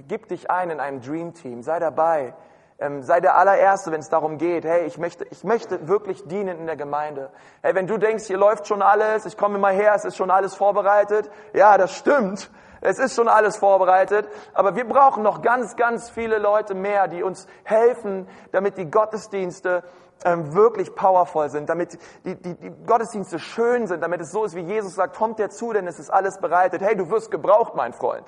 [0.07, 1.61] Gib dich ein in einem Dream Team.
[1.61, 2.33] Sei dabei.
[2.77, 6.59] Ähm, sei der allererste, wenn es darum geht, hey, ich möchte, ich möchte wirklich dienen
[6.59, 7.31] in der Gemeinde.
[7.61, 10.29] Hey, wenn du denkst, hier läuft schon alles, ich komme immer her, es ist schon
[10.29, 11.29] alles vorbereitet.
[11.53, 12.51] Ja, das stimmt.
[12.81, 17.23] Es ist schon alles vorbereitet, aber wir brauchen noch ganz, ganz viele Leute mehr, die
[17.23, 19.83] uns helfen, damit die Gottesdienste
[20.23, 24.55] ähm, wirklich powerful sind, damit die, die, die Gottesdienste schön sind, damit es so ist,
[24.55, 26.81] wie Jesus sagt, kommt dir zu, denn es ist alles bereitet.
[26.81, 28.25] Hey, du wirst gebraucht, mein Freund.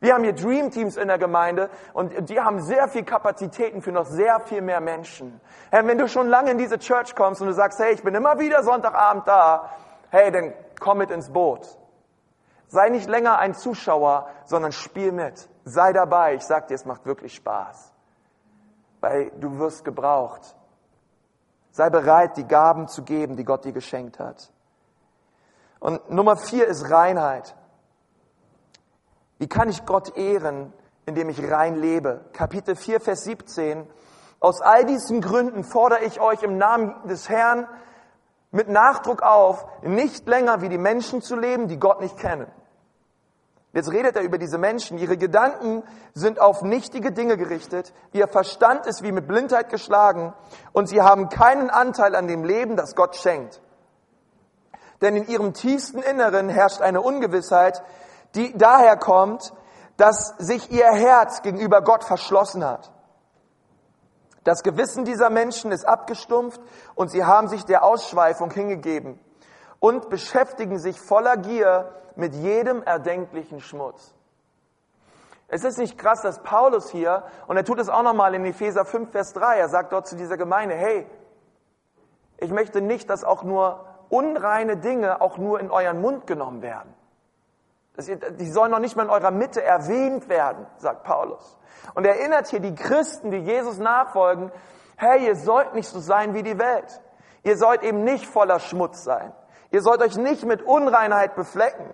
[0.00, 3.90] Wir haben hier Dream Teams in der Gemeinde und die haben sehr viel Kapazitäten für
[3.90, 5.40] noch sehr viel mehr Menschen.
[5.70, 8.14] Hey, wenn du schon lange in diese Church kommst und du sagst, hey, ich bin
[8.14, 9.70] immer wieder Sonntagabend da,
[10.10, 11.66] hey, dann komm mit ins Boot.
[12.68, 15.48] Sei nicht länger ein Zuschauer, sondern spiel mit.
[15.64, 16.34] Sei dabei.
[16.34, 17.92] Ich sag dir, es macht wirklich Spaß.
[19.00, 20.54] Weil du wirst gebraucht.
[21.70, 24.52] Sei bereit, die Gaben zu geben, die Gott dir geschenkt hat.
[25.80, 27.54] Und Nummer vier ist Reinheit.
[29.38, 30.72] Wie kann ich Gott ehren,
[31.06, 32.24] indem ich rein lebe?
[32.32, 33.86] Kapitel 4, Vers 17.
[34.40, 37.66] Aus all diesen Gründen fordere ich euch im Namen des Herrn
[38.50, 42.46] mit Nachdruck auf, nicht länger wie die Menschen zu leben, die Gott nicht kennen.
[43.72, 44.98] Jetzt redet er über diese Menschen.
[44.98, 45.82] Ihre Gedanken
[46.14, 47.92] sind auf nichtige Dinge gerichtet.
[48.12, 50.32] Ihr Verstand ist wie mit Blindheit geschlagen
[50.72, 53.60] und sie haben keinen Anteil an dem Leben, das Gott schenkt.
[55.00, 57.82] Denn in ihrem tiefsten Inneren herrscht eine Ungewissheit,
[58.34, 59.52] die daher kommt,
[59.96, 62.92] dass sich ihr Herz gegenüber Gott verschlossen hat.
[64.44, 66.60] Das Gewissen dieser Menschen ist abgestumpft
[66.94, 69.18] und sie haben sich der Ausschweifung hingegeben
[69.80, 74.14] und beschäftigen sich voller Gier mit jedem erdenklichen Schmutz.
[75.48, 78.84] Es ist nicht krass, dass Paulus hier, und er tut es auch nochmal in Epheser
[78.84, 81.06] 5, Vers 3, er sagt dort zu dieser Gemeinde, hey,
[82.36, 86.94] ich möchte nicht, dass auch nur unreine Dinge auch nur in euren Mund genommen werden.
[87.98, 91.58] Die sollen noch nicht mal in eurer Mitte erwähnt werden, sagt Paulus.
[91.94, 94.52] Und er erinnert hier die Christen, die Jesus nachfolgen,
[94.96, 97.00] hey, ihr sollt nicht so sein wie die Welt.
[97.42, 99.32] Ihr sollt eben nicht voller Schmutz sein.
[99.70, 101.86] Ihr sollt euch nicht mit Unreinheit beflecken.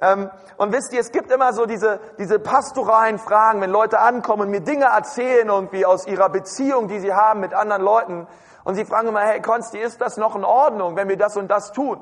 [0.00, 4.42] Ähm, und wisst ihr, es gibt immer so diese, diese pastoralen Fragen, wenn Leute ankommen
[4.42, 8.26] und mir Dinge erzählen irgendwie aus ihrer Beziehung, die sie haben mit anderen Leuten.
[8.64, 11.48] Und sie fragen immer, hey Konsti, ist das noch in Ordnung, wenn wir das und
[11.48, 12.00] das tun?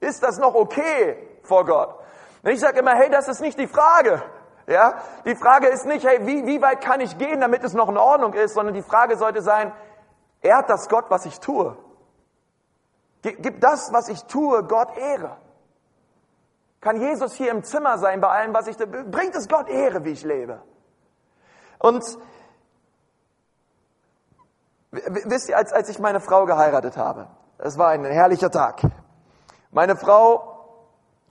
[0.00, 1.94] Ist das noch okay vor Gott?
[2.50, 4.22] Ich sage immer, hey, das ist nicht die Frage.
[4.66, 7.88] Ja, die Frage ist nicht, hey, wie, wie weit kann ich gehen, damit es noch
[7.88, 9.72] in Ordnung ist, sondern die Frage sollte sein,
[10.42, 11.76] ehrt das Gott, was ich tue?
[13.22, 15.38] Gibt das, was ich tue, Gott Ehre?
[16.80, 18.86] Kann Jesus hier im Zimmer sein bei allem, was ich tue?
[18.86, 20.62] Bringt es Gott Ehre, wie ich lebe?
[21.78, 22.04] Und
[24.90, 27.28] wisst ihr, als, als ich meine Frau geheiratet habe,
[27.58, 28.82] es war ein herrlicher Tag.
[29.70, 30.57] Meine Frau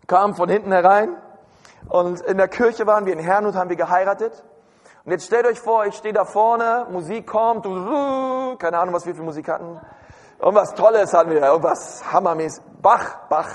[0.07, 1.15] kam von hinten herein
[1.89, 4.43] und in der Kirche waren wir in Hernut, haben wir geheiratet.
[5.05, 7.63] Und jetzt stellt euch vor, ich stehe da vorne, Musik kommt,
[8.59, 9.79] keine Ahnung, was wir für Musik hatten.
[10.39, 12.63] Irgendwas Tolles hatten wir, irgendwas hammermäßig.
[12.81, 13.49] Bach, Bach.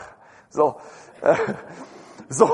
[0.49, 0.77] So.
[2.29, 2.51] so.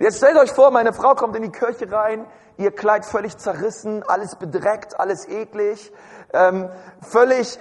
[0.00, 2.26] Jetzt stellt euch vor, meine Frau kommt in die Kirche rein,
[2.56, 5.92] ihr Kleid völlig zerrissen, alles bedreckt, alles eklig,
[6.32, 6.70] ähm,
[7.02, 7.58] völlig,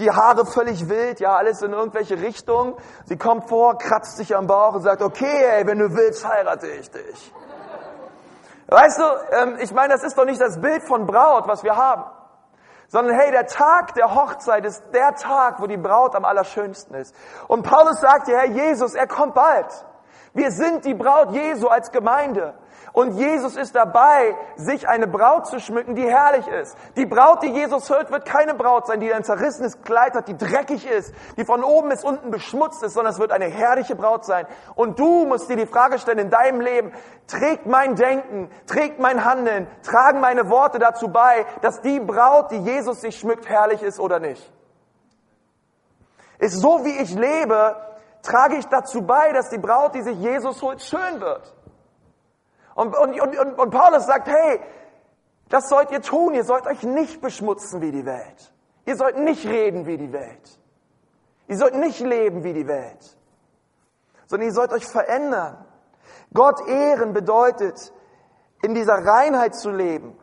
[0.00, 2.74] die Haare völlig wild, ja, alles in irgendwelche Richtungen.
[3.04, 6.66] Sie kommt vor, kratzt sich am Bauch und sagt, okay, ey, wenn du willst, heirate
[6.66, 7.32] ich dich.
[8.66, 9.04] Weißt du,
[9.40, 12.02] ähm, ich meine, das ist doch nicht das Bild von Braut, was wir haben
[12.92, 17.14] sondern hey, der Tag der Hochzeit ist der Tag, wo die Braut am allerschönsten ist.
[17.46, 19.68] Und Paulus sagt ja, Herr Jesus, er kommt bald.
[20.32, 22.54] Wir sind die Braut Jesu als Gemeinde.
[22.92, 26.76] Und Jesus ist dabei, sich eine Braut zu schmücken, die herrlich ist.
[26.96, 30.36] Die Braut, die Jesus hört, wird keine Braut sein, die ein zerrissenes Kleid hat, die
[30.36, 34.24] dreckig ist, die von oben bis unten beschmutzt ist, sondern es wird eine herrliche Braut
[34.24, 34.46] sein.
[34.74, 36.92] Und du musst dir die Frage stellen in deinem Leben,
[37.28, 42.58] trägt mein Denken, trägt mein Handeln, tragen meine Worte dazu bei, dass die Braut, die
[42.58, 44.52] Jesus sich schmückt, herrlich ist oder nicht?
[46.38, 47.76] Ist so, wie ich lebe,
[48.22, 51.54] trage ich dazu bei, dass die Braut, die sich Jesus holt, schön wird.
[52.74, 54.60] Und, und, und, und Paulus sagt, hey,
[55.48, 56.34] das sollt ihr tun.
[56.34, 58.52] Ihr sollt euch nicht beschmutzen wie die Welt.
[58.86, 60.58] Ihr sollt nicht reden wie die Welt.
[61.48, 63.16] Ihr sollt nicht leben wie die Welt.
[64.26, 65.64] Sondern ihr sollt euch verändern.
[66.32, 67.92] Gott ehren bedeutet,
[68.62, 70.16] in dieser Reinheit zu leben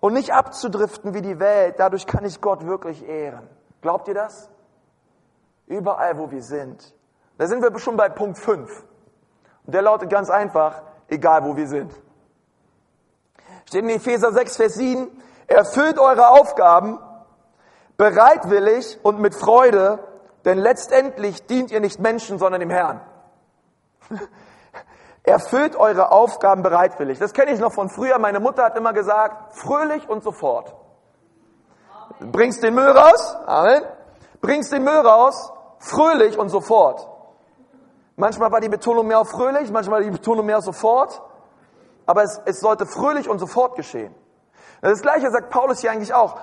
[0.00, 1.76] und nicht abzudriften wie die Welt.
[1.78, 3.48] Dadurch kann ich Gott wirklich ehren.
[3.80, 4.50] Glaubt ihr das?
[5.68, 6.94] Überall, wo wir sind.
[7.36, 8.84] Da sind wir schon bei Punkt 5.
[9.64, 11.92] Und der lautet ganz einfach, egal wo wir sind.
[13.66, 15.08] Steht in Epheser 6, Vers 7,
[15.46, 16.98] erfüllt eure Aufgaben
[17.98, 19.98] bereitwillig und mit Freude,
[20.46, 23.00] denn letztendlich dient ihr nicht Menschen, sondern dem Herrn.
[25.22, 27.18] Erfüllt eure Aufgaben bereitwillig.
[27.18, 28.18] Das kenne ich noch von früher.
[28.18, 30.74] Meine Mutter hat immer gesagt, fröhlich und sofort.
[32.20, 33.82] Bringst den Müll raus, Amen.
[34.40, 37.08] Bringst den Müll raus, fröhlich und sofort.
[38.16, 41.22] Manchmal war die Betonung mehr auf fröhlich, manchmal die Betonung mehr auf sofort.
[42.06, 44.14] Aber es, es sollte fröhlich und sofort geschehen.
[44.80, 46.38] Das Gleiche sagt Paulus hier eigentlich auch.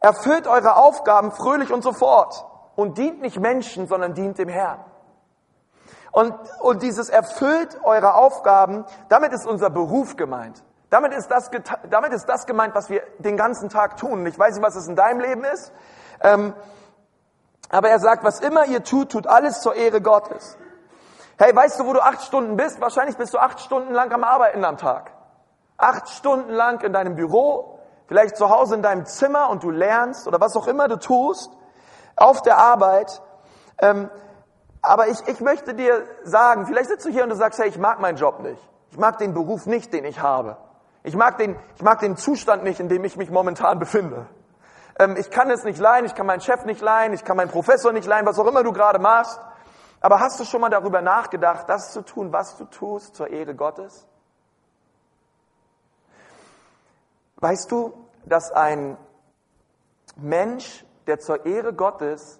[0.00, 4.82] Erfüllt eure Aufgaben fröhlich und sofort und dient nicht Menschen, sondern dient dem Herrn.
[6.12, 10.62] Und, und dieses erfüllt eure Aufgaben, damit ist unser Beruf gemeint.
[10.90, 11.50] Damit ist, das,
[11.88, 14.26] damit ist das gemeint, was wir den ganzen Tag tun.
[14.26, 15.72] Ich weiß nicht, was es in deinem Leben ist.
[16.20, 16.52] Ähm,
[17.70, 20.58] aber er sagt, was immer ihr tut, tut alles zur Ehre Gottes.
[21.38, 22.80] Hey, weißt du, wo du acht Stunden bist?
[22.80, 25.12] Wahrscheinlich bist du acht Stunden lang am Arbeiten am Tag.
[25.78, 30.26] Acht Stunden lang in deinem Büro, vielleicht zu Hause in deinem Zimmer und du lernst
[30.26, 31.50] oder was auch immer du tust,
[32.16, 33.22] auf der Arbeit.
[33.78, 34.10] Ähm,
[34.82, 37.78] aber ich, ich möchte dir sagen, vielleicht sitzt du hier und du sagst, hey, ich
[37.78, 38.60] mag meinen Job nicht.
[38.90, 40.56] Ich mag den Beruf nicht, den ich habe.
[41.04, 44.26] Ich mag den, ich mag den Zustand nicht, in dem ich mich momentan befinde.
[45.00, 47.50] Ähm, ich kann es nicht leihen, ich kann meinen Chef nicht leihen, ich kann meinen
[47.50, 49.40] Professor nicht leihen, was auch immer du gerade machst.
[50.00, 53.54] Aber hast du schon mal darüber nachgedacht, das zu tun, was du tust zur Ehre
[53.54, 54.06] Gottes?
[57.36, 57.94] Weißt du,
[58.26, 58.98] dass ein
[60.16, 62.38] Mensch, der zur Ehre Gottes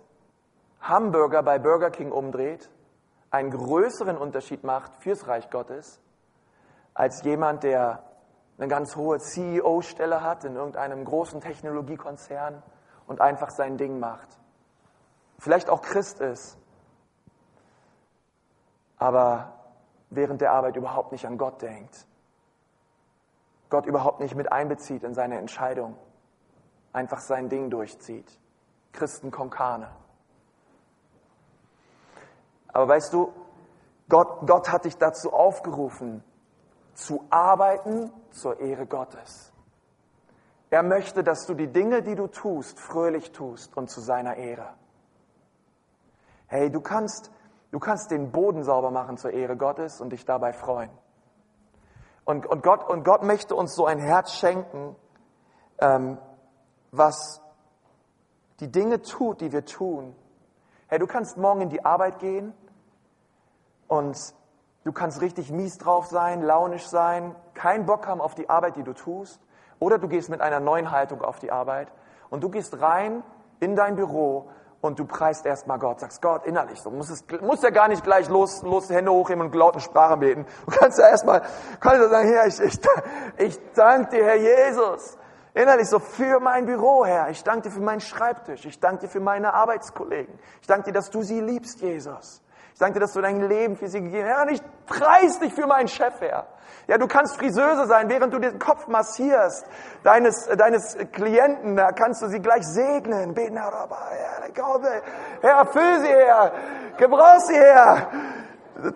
[0.83, 2.71] Hamburger bei Burger King umdreht,
[3.31, 5.99] einen größeren Unterschied macht fürs Reich Gottes,
[6.93, 8.03] als jemand, der
[8.61, 12.63] eine ganz hohe CEO-Stelle hat in irgendeinem großen Technologiekonzern
[13.07, 14.29] und einfach sein Ding macht.
[15.39, 16.59] Vielleicht auch Christ ist,
[18.99, 19.55] aber
[20.11, 22.07] während der Arbeit überhaupt nicht an Gott denkt.
[23.71, 25.97] Gott überhaupt nicht mit einbezieht in seine Entscheidung.
[26.93, 28.39] Einfach sein Ding durchzieht.
[28.93, 29.91] Christen Konkane.
[32.69, 33.33] Aber weißt du,
[34.09, 36.23] Gott, Gott hat dich dazu aufgerufen,
[37.01, 39.53] zu arbeiten zur Ehre Gottes.
[40.69, 44.75] Er möchte, dass du die Dinge, die du tust, fröhlich tust und zu seiner Ehre.
[46.47, 47.33] Hey, du kannst,
[47.73, 50.91] du kannst den Boden sauber machen zur Ehre Gottes und dich dabei freuen.
[52.25, 54.95] Und, und, Gott, und Gott möchte uns so ein Herz schenken,
[55.79, 56.19] ähm,
[56.93, 57.41] was
[58.61, 60.15] die Dinge tut, die wir tun.
[60.87, 62.53] Hey, du kannst morgen in die Arbeit gehen
[63.89, 64.17] und
[64.85, 68.83] du kannst richtig mies drauf sein, launisch sein, keinen Bock haben auf die Arbeit, die
[68.83, 69.41] du tust.
[69.79, 71.89] Oder du gehst mit einer neuen Haltung auf die Arbeit
[72.29, 73.23] und du gehst rein
[73.61, 74.51] in dein Büro
[74.81, 78.03] und du preist erstmal Gott, sagst Gott innerlich, du musst, es, musst ja gar nicht
[78.03, 80.47] gleich los, los Hände hochheben und lauten Sprachen beten.
[80.67, 81.43] Du kannst ja erstmal,
[81.81, 82.81] kannst ja sagen, Herr, ich, ich,
[83.39, 85.19] ich danke dir, Herr Jesus.
[85.53, 87.29] Innerlich so für mein Büro, Herr.
[87.29, 88.65] Ich danke dir für meinen Schreibtisch.
[88.67, 90.39] Ich danke dir für meine Arbeitskollegen.
[90.61, 92.43] Ich danke dir, dass du sie liebst, Jesus.
[92.81, 94.37] Danke dass du dein Leben für sie gegeben hast.
[94.37, 96.47] Herr, und ich preis dich für meinen Chef, Herr.
[96.87, 99.67] Ja, du kannst Friseuse sein, während du den Kopf massierst
[100.03, 103.89] deines, deines Klienten, da kannst du sie gleich segnen, beten, Herr,
[105.43, 106.53] Herr, erfüll sie, Herr,
[106.97, 108.09] gebrauch sie, Herr,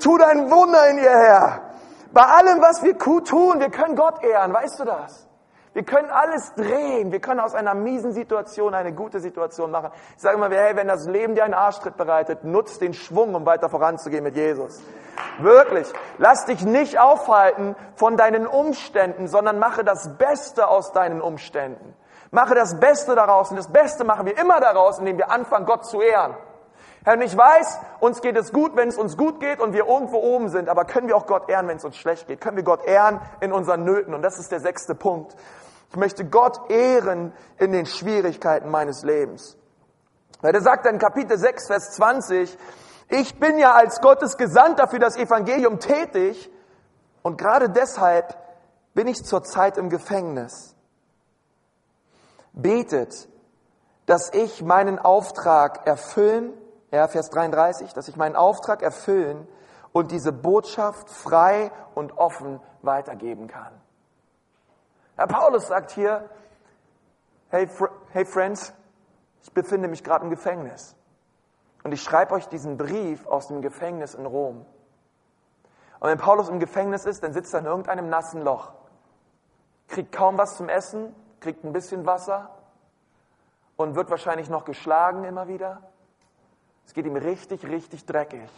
[0.01, 1.61] tu dein Wunder in ihr, Herr.
[2.13, 5.29] Bei allem, was wir tun, wir können Gott ehren, weißt du das?
[5.75, 7.11] Wir können alles drehen.
[7.11, 9.91] Wir können aus einer miesen Situation eine gute Situation machen.
[10.17, 13.45] Ich sage immer, hey, wenn das Leben dir einen Arschtritt bereitet, nutzt den Schwung, um
[13.45, 14.81] weiter voranzugehen mit Jesus.
[15.41, 15.93] Wirklich.
[16.19, 21.95] Lass dich nicht aufhalten von deinen Umständen, sondern mache das Beste aus deinen Umständen.
[22.31, 23.51] Mache das Beste daraus.
[23.51, 26.37] Und das Beste machen wir immer daraus, indem wir anfangen, Gott zu ehren.
[27.05, 29.87] Herr, und ich weiß, uns geht es gut, wenn es uns gut geht und wir
[29.87, 32.41] irgendwo oben sind, aber können wir auch Gott ehren, wenn es uns schlecht geht?
[32.41, 34.15] Können wir Gott ehren in unseren Nöten?
[34.15, 35.37] Und das ist der sechste Punkt.
[35.95, 39.57] Ich möchte Gott ehren in den Schwierigkeiten meines Lebens.
[40.41, 42.59] Weil er sagt in Kapitel 6, Vers 20,
[43.11, 46.51] ich bin ja als Gottes Gesandter für das Evangelium tätig
[47.23, 48.37] und gerade deshalb
[48.95, 50.75] bin ich zurzeit im Gefängnis.
[52.53, 53.29] Betet,
[54.07, 56.55] dass ich meinen Auftrag erfüllen,
[56.91, 59.47] ja, Vers 33, dass ich meinen Auftrag erfüllen
[59.93, 63.84] und diese Botschaft frei und offen weitergeben kann.
[65.17, 66.29] Herr Paulus sagt hier,
[67.51, 67.69] hey,
[68.11, 68.75] hey Friends,
[69.43, 70.97] ich befinde mich gerade im Gefängnis.
[71.85, 74.67] Und ich schreibe euch diesen Brief aus dem Gefängnis in Rom.
[76.01, 78.73] Und wenn Paulus im Gefängnis ist, dann sitzt er in irgendeinem nassen Loch.
[79.89, 82.51] Kriegt kaum was zum Essen, kriegt ein bisschen Wasser
[83.77, 85.83] und wird wahrscheinlich noch geschlagen immer wieder.
[86.87, 88.51] Es geht ihm richtig, richtig dreckig.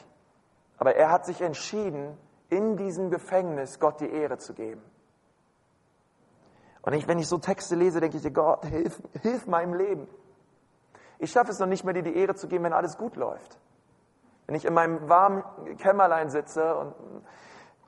[0.78, 2.16] Aber er hat sich entschieden,
[2.48, 4.82] in diesem Gefängnis Gott die Ehre zu geben.
[6.87, 10.07] Und ich, wenn ich so Texte lese, denke ich dir, Gott, hilf, hilf meinem Leben.
[11.18, 13.59] Ich schaffe es noch nicht mehr, dir die Ehre zu geben, wenn alles gut läuft.
[14.47, 15.43] Wenn ich in meinem warmen
[15.78, 16.95] Kämmerlein sitze und,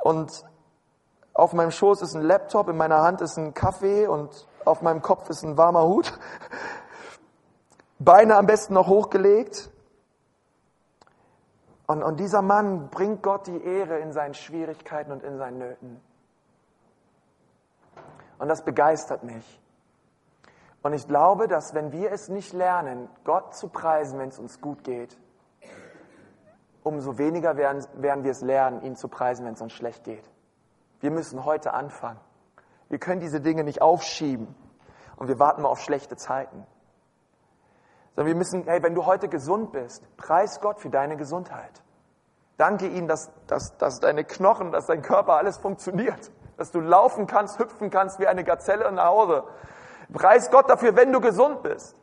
[0.00, 0.44] und
[1.32, 5.00] auf meinem Schoß ist ein Laptop, in meiner Hand ist ein Kaffee und auf meinem
[5.00, 6.18] Kopf ist ein warmer Hut.
[8.00, 9.70] Beine am besten noch hochgelegt.
[11.86, 16.07] Und, und dieser Mann bringt Gott die Ehre in seinen Schwierigkeiten und in seinen Nöten.
[18.38, 19.60] Und das begeistert mich.
[20.82, 24.60] Und ich glaube, dass wenn wir es nicht lernen, Gott zu preisen, wenn es uns
[24.60, 25.18] gut geht,
[26.84, 30.30] umso weniger werden, werden wir es lernen, ihn zu preisen, wenn es uns schlecht geht.
[31.00, 32.20] Wir müssen heute anfangen.
[32.88, 34.54] Wir können diese Dinge nicht aufschieben
[35.16, 36.64] und wir warten mal auf schlechte Zeiten.
[38.14, 41.82] Sondern wir müssen, hey, wenn du heute gesund bist, preis Gott für deine Gesundheit.
[42.56, 47.26] Danke ihm, dass, dass, dass deine Knochen, dass dein Körper alles funktioniert dass du laufen
[47.26, 49.44] kannst, hüpfen kannst wie eine Gazelle nach Hause.
[50.12, 51.96] Preis Gott dafür, wenn du gesund bist.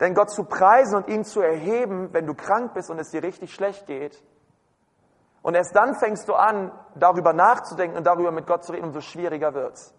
[0.00, 3.22] Denn Gott zu preisen und ihn zu erheben, wenn du krank bist und es dir
[3.22, 4.20] richtig schlecht geht.
[5.42, 9.00] Und erst dann fängst du an, darüber nachzudenken und darüber mit Gott zu reden, umso
[9.00, 9.94] schwieriger wird's.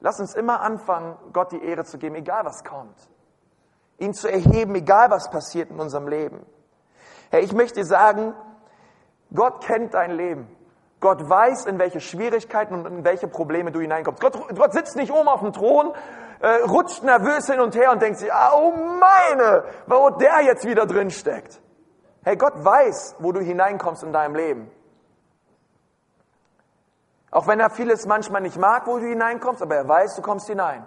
[0.00, 2.96] Lass uns immer anfangen, Gott die Ehre zu geben, egal was kommt.
[3.98, 6.44] Ihn zu erheben, egal was passiert in unserem Leben.
[7.30, 8.34] Hey, ich möchte sagen,
[9.34, 10.57] Gott kennt dein Leben.
[11.00, 14.20] Gott weiß, in welche Schwierigkeiten und in welche Probleme du hineinkommst.
[14.20, 15.92] Gott, Gott sitzt nicht oben auf dem Thron,
[16.40, 20.86] äh, rutscht nervös hin und her und denkt sich, oh meine, wo der jetzt wieder
[20.86, 21.60] drin steckt.
[22.24, 24.70] Hey, Gott weiß, wo du hineinkommst in deinem Leben.
[27.30, 30.46] Auch wenn er vieles manchmal nicht mag, wo du hineinkommst, aber er weiß, du kommst
[30.46, 30.86] hinein.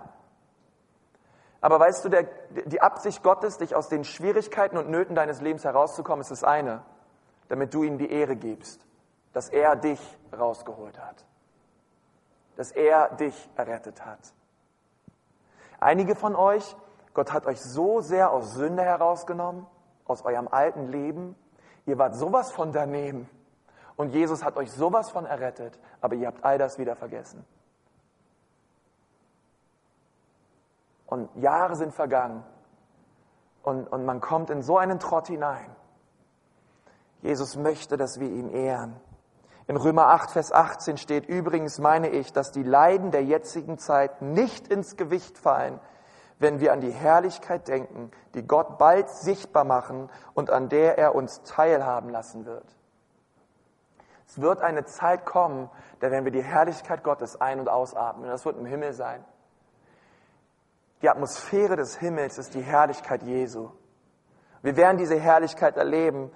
[1.62, 2.24] Aber weißt du, der,
[2.66, 6.82] die Absicht Gottes, dich aus den Schwierigkeiten und Nöten deines Lebens herauszukommen, ist das eine,
[7.49, 8.86] damit du ihm die Ehre gibst,
[9.34, 9.99] dass er dich
[10.38, 11.25] rausgeholt hat,
[12.55, 14.19] dass er dich errettet hat.
[15.79, 16.75] Einige von euch,
[17.13, 19.65] Gott hat euch so sehr aus Sünde herausgenommen,
[20.05, 21.36] aus eurem alten Leben,
[21.86, 23.29] ihr wart sowas von daneben
[24.01, 27.45] und Jesus hat euch sowas von errettet, aber ihr habt all das wieder vergessen.
[31.05, 32.43] Und Jahre sind vergangen.
[33.63, 35.69] Und, und man kommt in so einen Trott hinein.
[37.21, 38.95] Jesus möchte, dass wir ihn ehren.
[39.72, 44.22] In Römer 8, Vers 18 steht, übrigens meine ich, dass die Leiden der jetzigen Zeit
[44.22, 45.80] nicht ins Gewicht fallen,
[46.39, 51.15] wenn wir an die Herrlichkeit denken, die Gott bald sichtbar machen und an der er
[51.15, 52.65] uns teilhaben lassen wird.
[54.28, 55.69] Es wird eine Zeit kommen,
[56.01, 58.30] da werden wir die Herrlichkeit Gottes ein- und ausatmen.
[58.30, 59.24] Das wird im Himmel sein.
[61.01, 63.69] Die Atmosphäre des Himmels ist die Herrlichkeit Jesu.
[64.63, 66.30] Wir werden diese Herrlichkeit erleben,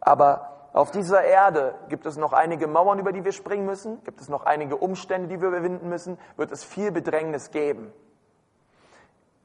[0.00, 4.20] aber auf dieser Erde gibt es noch einige Mauern, über die wir springen müssen, gibt
[4.20, 7.90] es noch einige Umstände, die wir überwinden müssen, wird es viel Bedrängnis geben.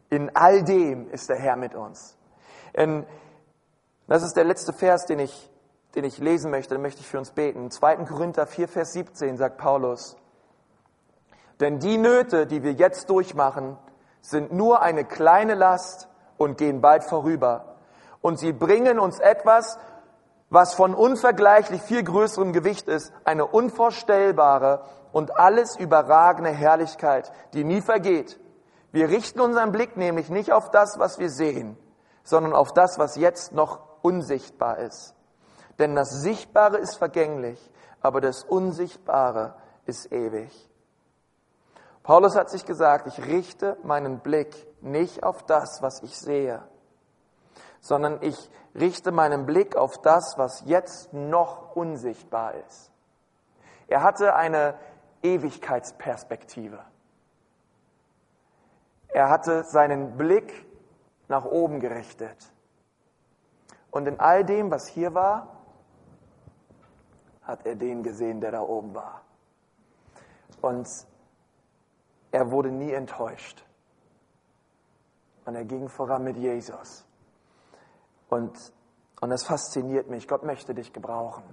[0.09, 2.17] In all dem ist der Herr mit uns.
[2.73, 3.05] In,
[4.07, 5.49] das ist der letzte Vers, den ich
[5.95, 7.71] den ich lesen möchte, dann möchte ich für uns beten.
[7.71, 7.97] 2.
[8.05, 10.17] Korinther 4, Vers 17 sagt Paulus,
[11.59, 13.77] denn die Nöte, die wir jetzt durchmachen,
[14.21, 16.07] sind nur eine kleine Last
[16.37, 17.75] und gehen bald vorüber.
[18.21, 19.77] Und sie bringen uns etwas,
[20.49, 27.81] was von unvergleichlich viel größerem Gewicht ist, eine unvorstellbare und alles überragende Herrlichkeit, die nie
[27.81, 28.39] vergeht.
[28.91, 31.77] Wir richten unseren Blick nämlich nicht auf das, was wir sehen,
[32.23, 35.13] sondern auf das, was jetzt noch unsichtbar ist.
[35.77, 37.71] Denn das Sichtbare ist vergänglich,
[38.01, 40.69] aber das Unsichtbare ist ewig.
[42.03, 46.63] Paulus hat sich gesagt, ich richte meinen Blick nicht auf das, was ich sehe,
[47.81, 52.91] sondern ich richte meinen Blick auf das, was jetzt noch unsichtbar ist.
[53.87, 54.77] Er hatte eine
[55.23, 56.79] Ewigkeitsperspektive.
[59.09, 60.65] Er hatte seinen Blick
[61.27, 62.37] nach oben gerichtet.
[63.91, 65.59] Und in all dem, was hier war,
[67.41, 69.23] hat er den gesehen, der da oben war.
[70.61, 70.87] Und
[72.31, 73.65] er wurde nie enttäuscht.
[75.45, 77.08] Und er ging voran mit Jesus.
[78.29, 78.73] Und,
[79.21, 80.27] und es fasziniert mich.
[80.27, 81.43] Gott möchte dich gebrauchen.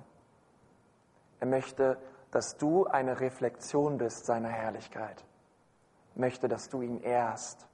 [1.41, 1.99] Er möchte,
[2.31, 5.25] dass du eine Reflexion bist seiner Herrlichkeit.
[6.15, 7.67] Er möchte, dass du ihn ehrst.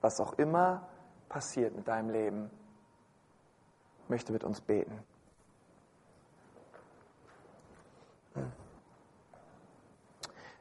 [0.00, 0.88] Was auch immer
[1.28, 2.50] passiert mit deinem Leben.
[4.04, 5.02] Ich möchte mit uns beten.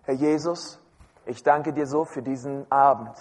[0.03, 0.79] Herr Jesus,
[1.25, 3.17] ich danke dir so für diesen Abend.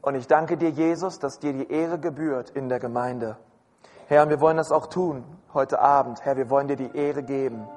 [0.00, 3.36] Und ich danke dir, Jesus, dass dir die Ehre gebührt in der Gemeinde.
[4.08, 6.24] Herr, und wir wollen das auch tun heute Abend.
[6.24, 7.68] Herr, wir wollen dir die Ehre geben.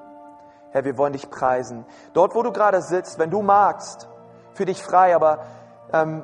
[0.72, 1.86] Herr, wir wollen dich preisen.
[2.14, 4.08] Dort, wo du gerade sitzt, wenn du magst,
[4.54, 5.40] für dich frei, aber
[5.92, 6.24] ähm,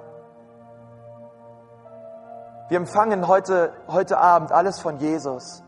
[2.70, 5.62] wir empfangen heute, heute Abend alles von Jesus.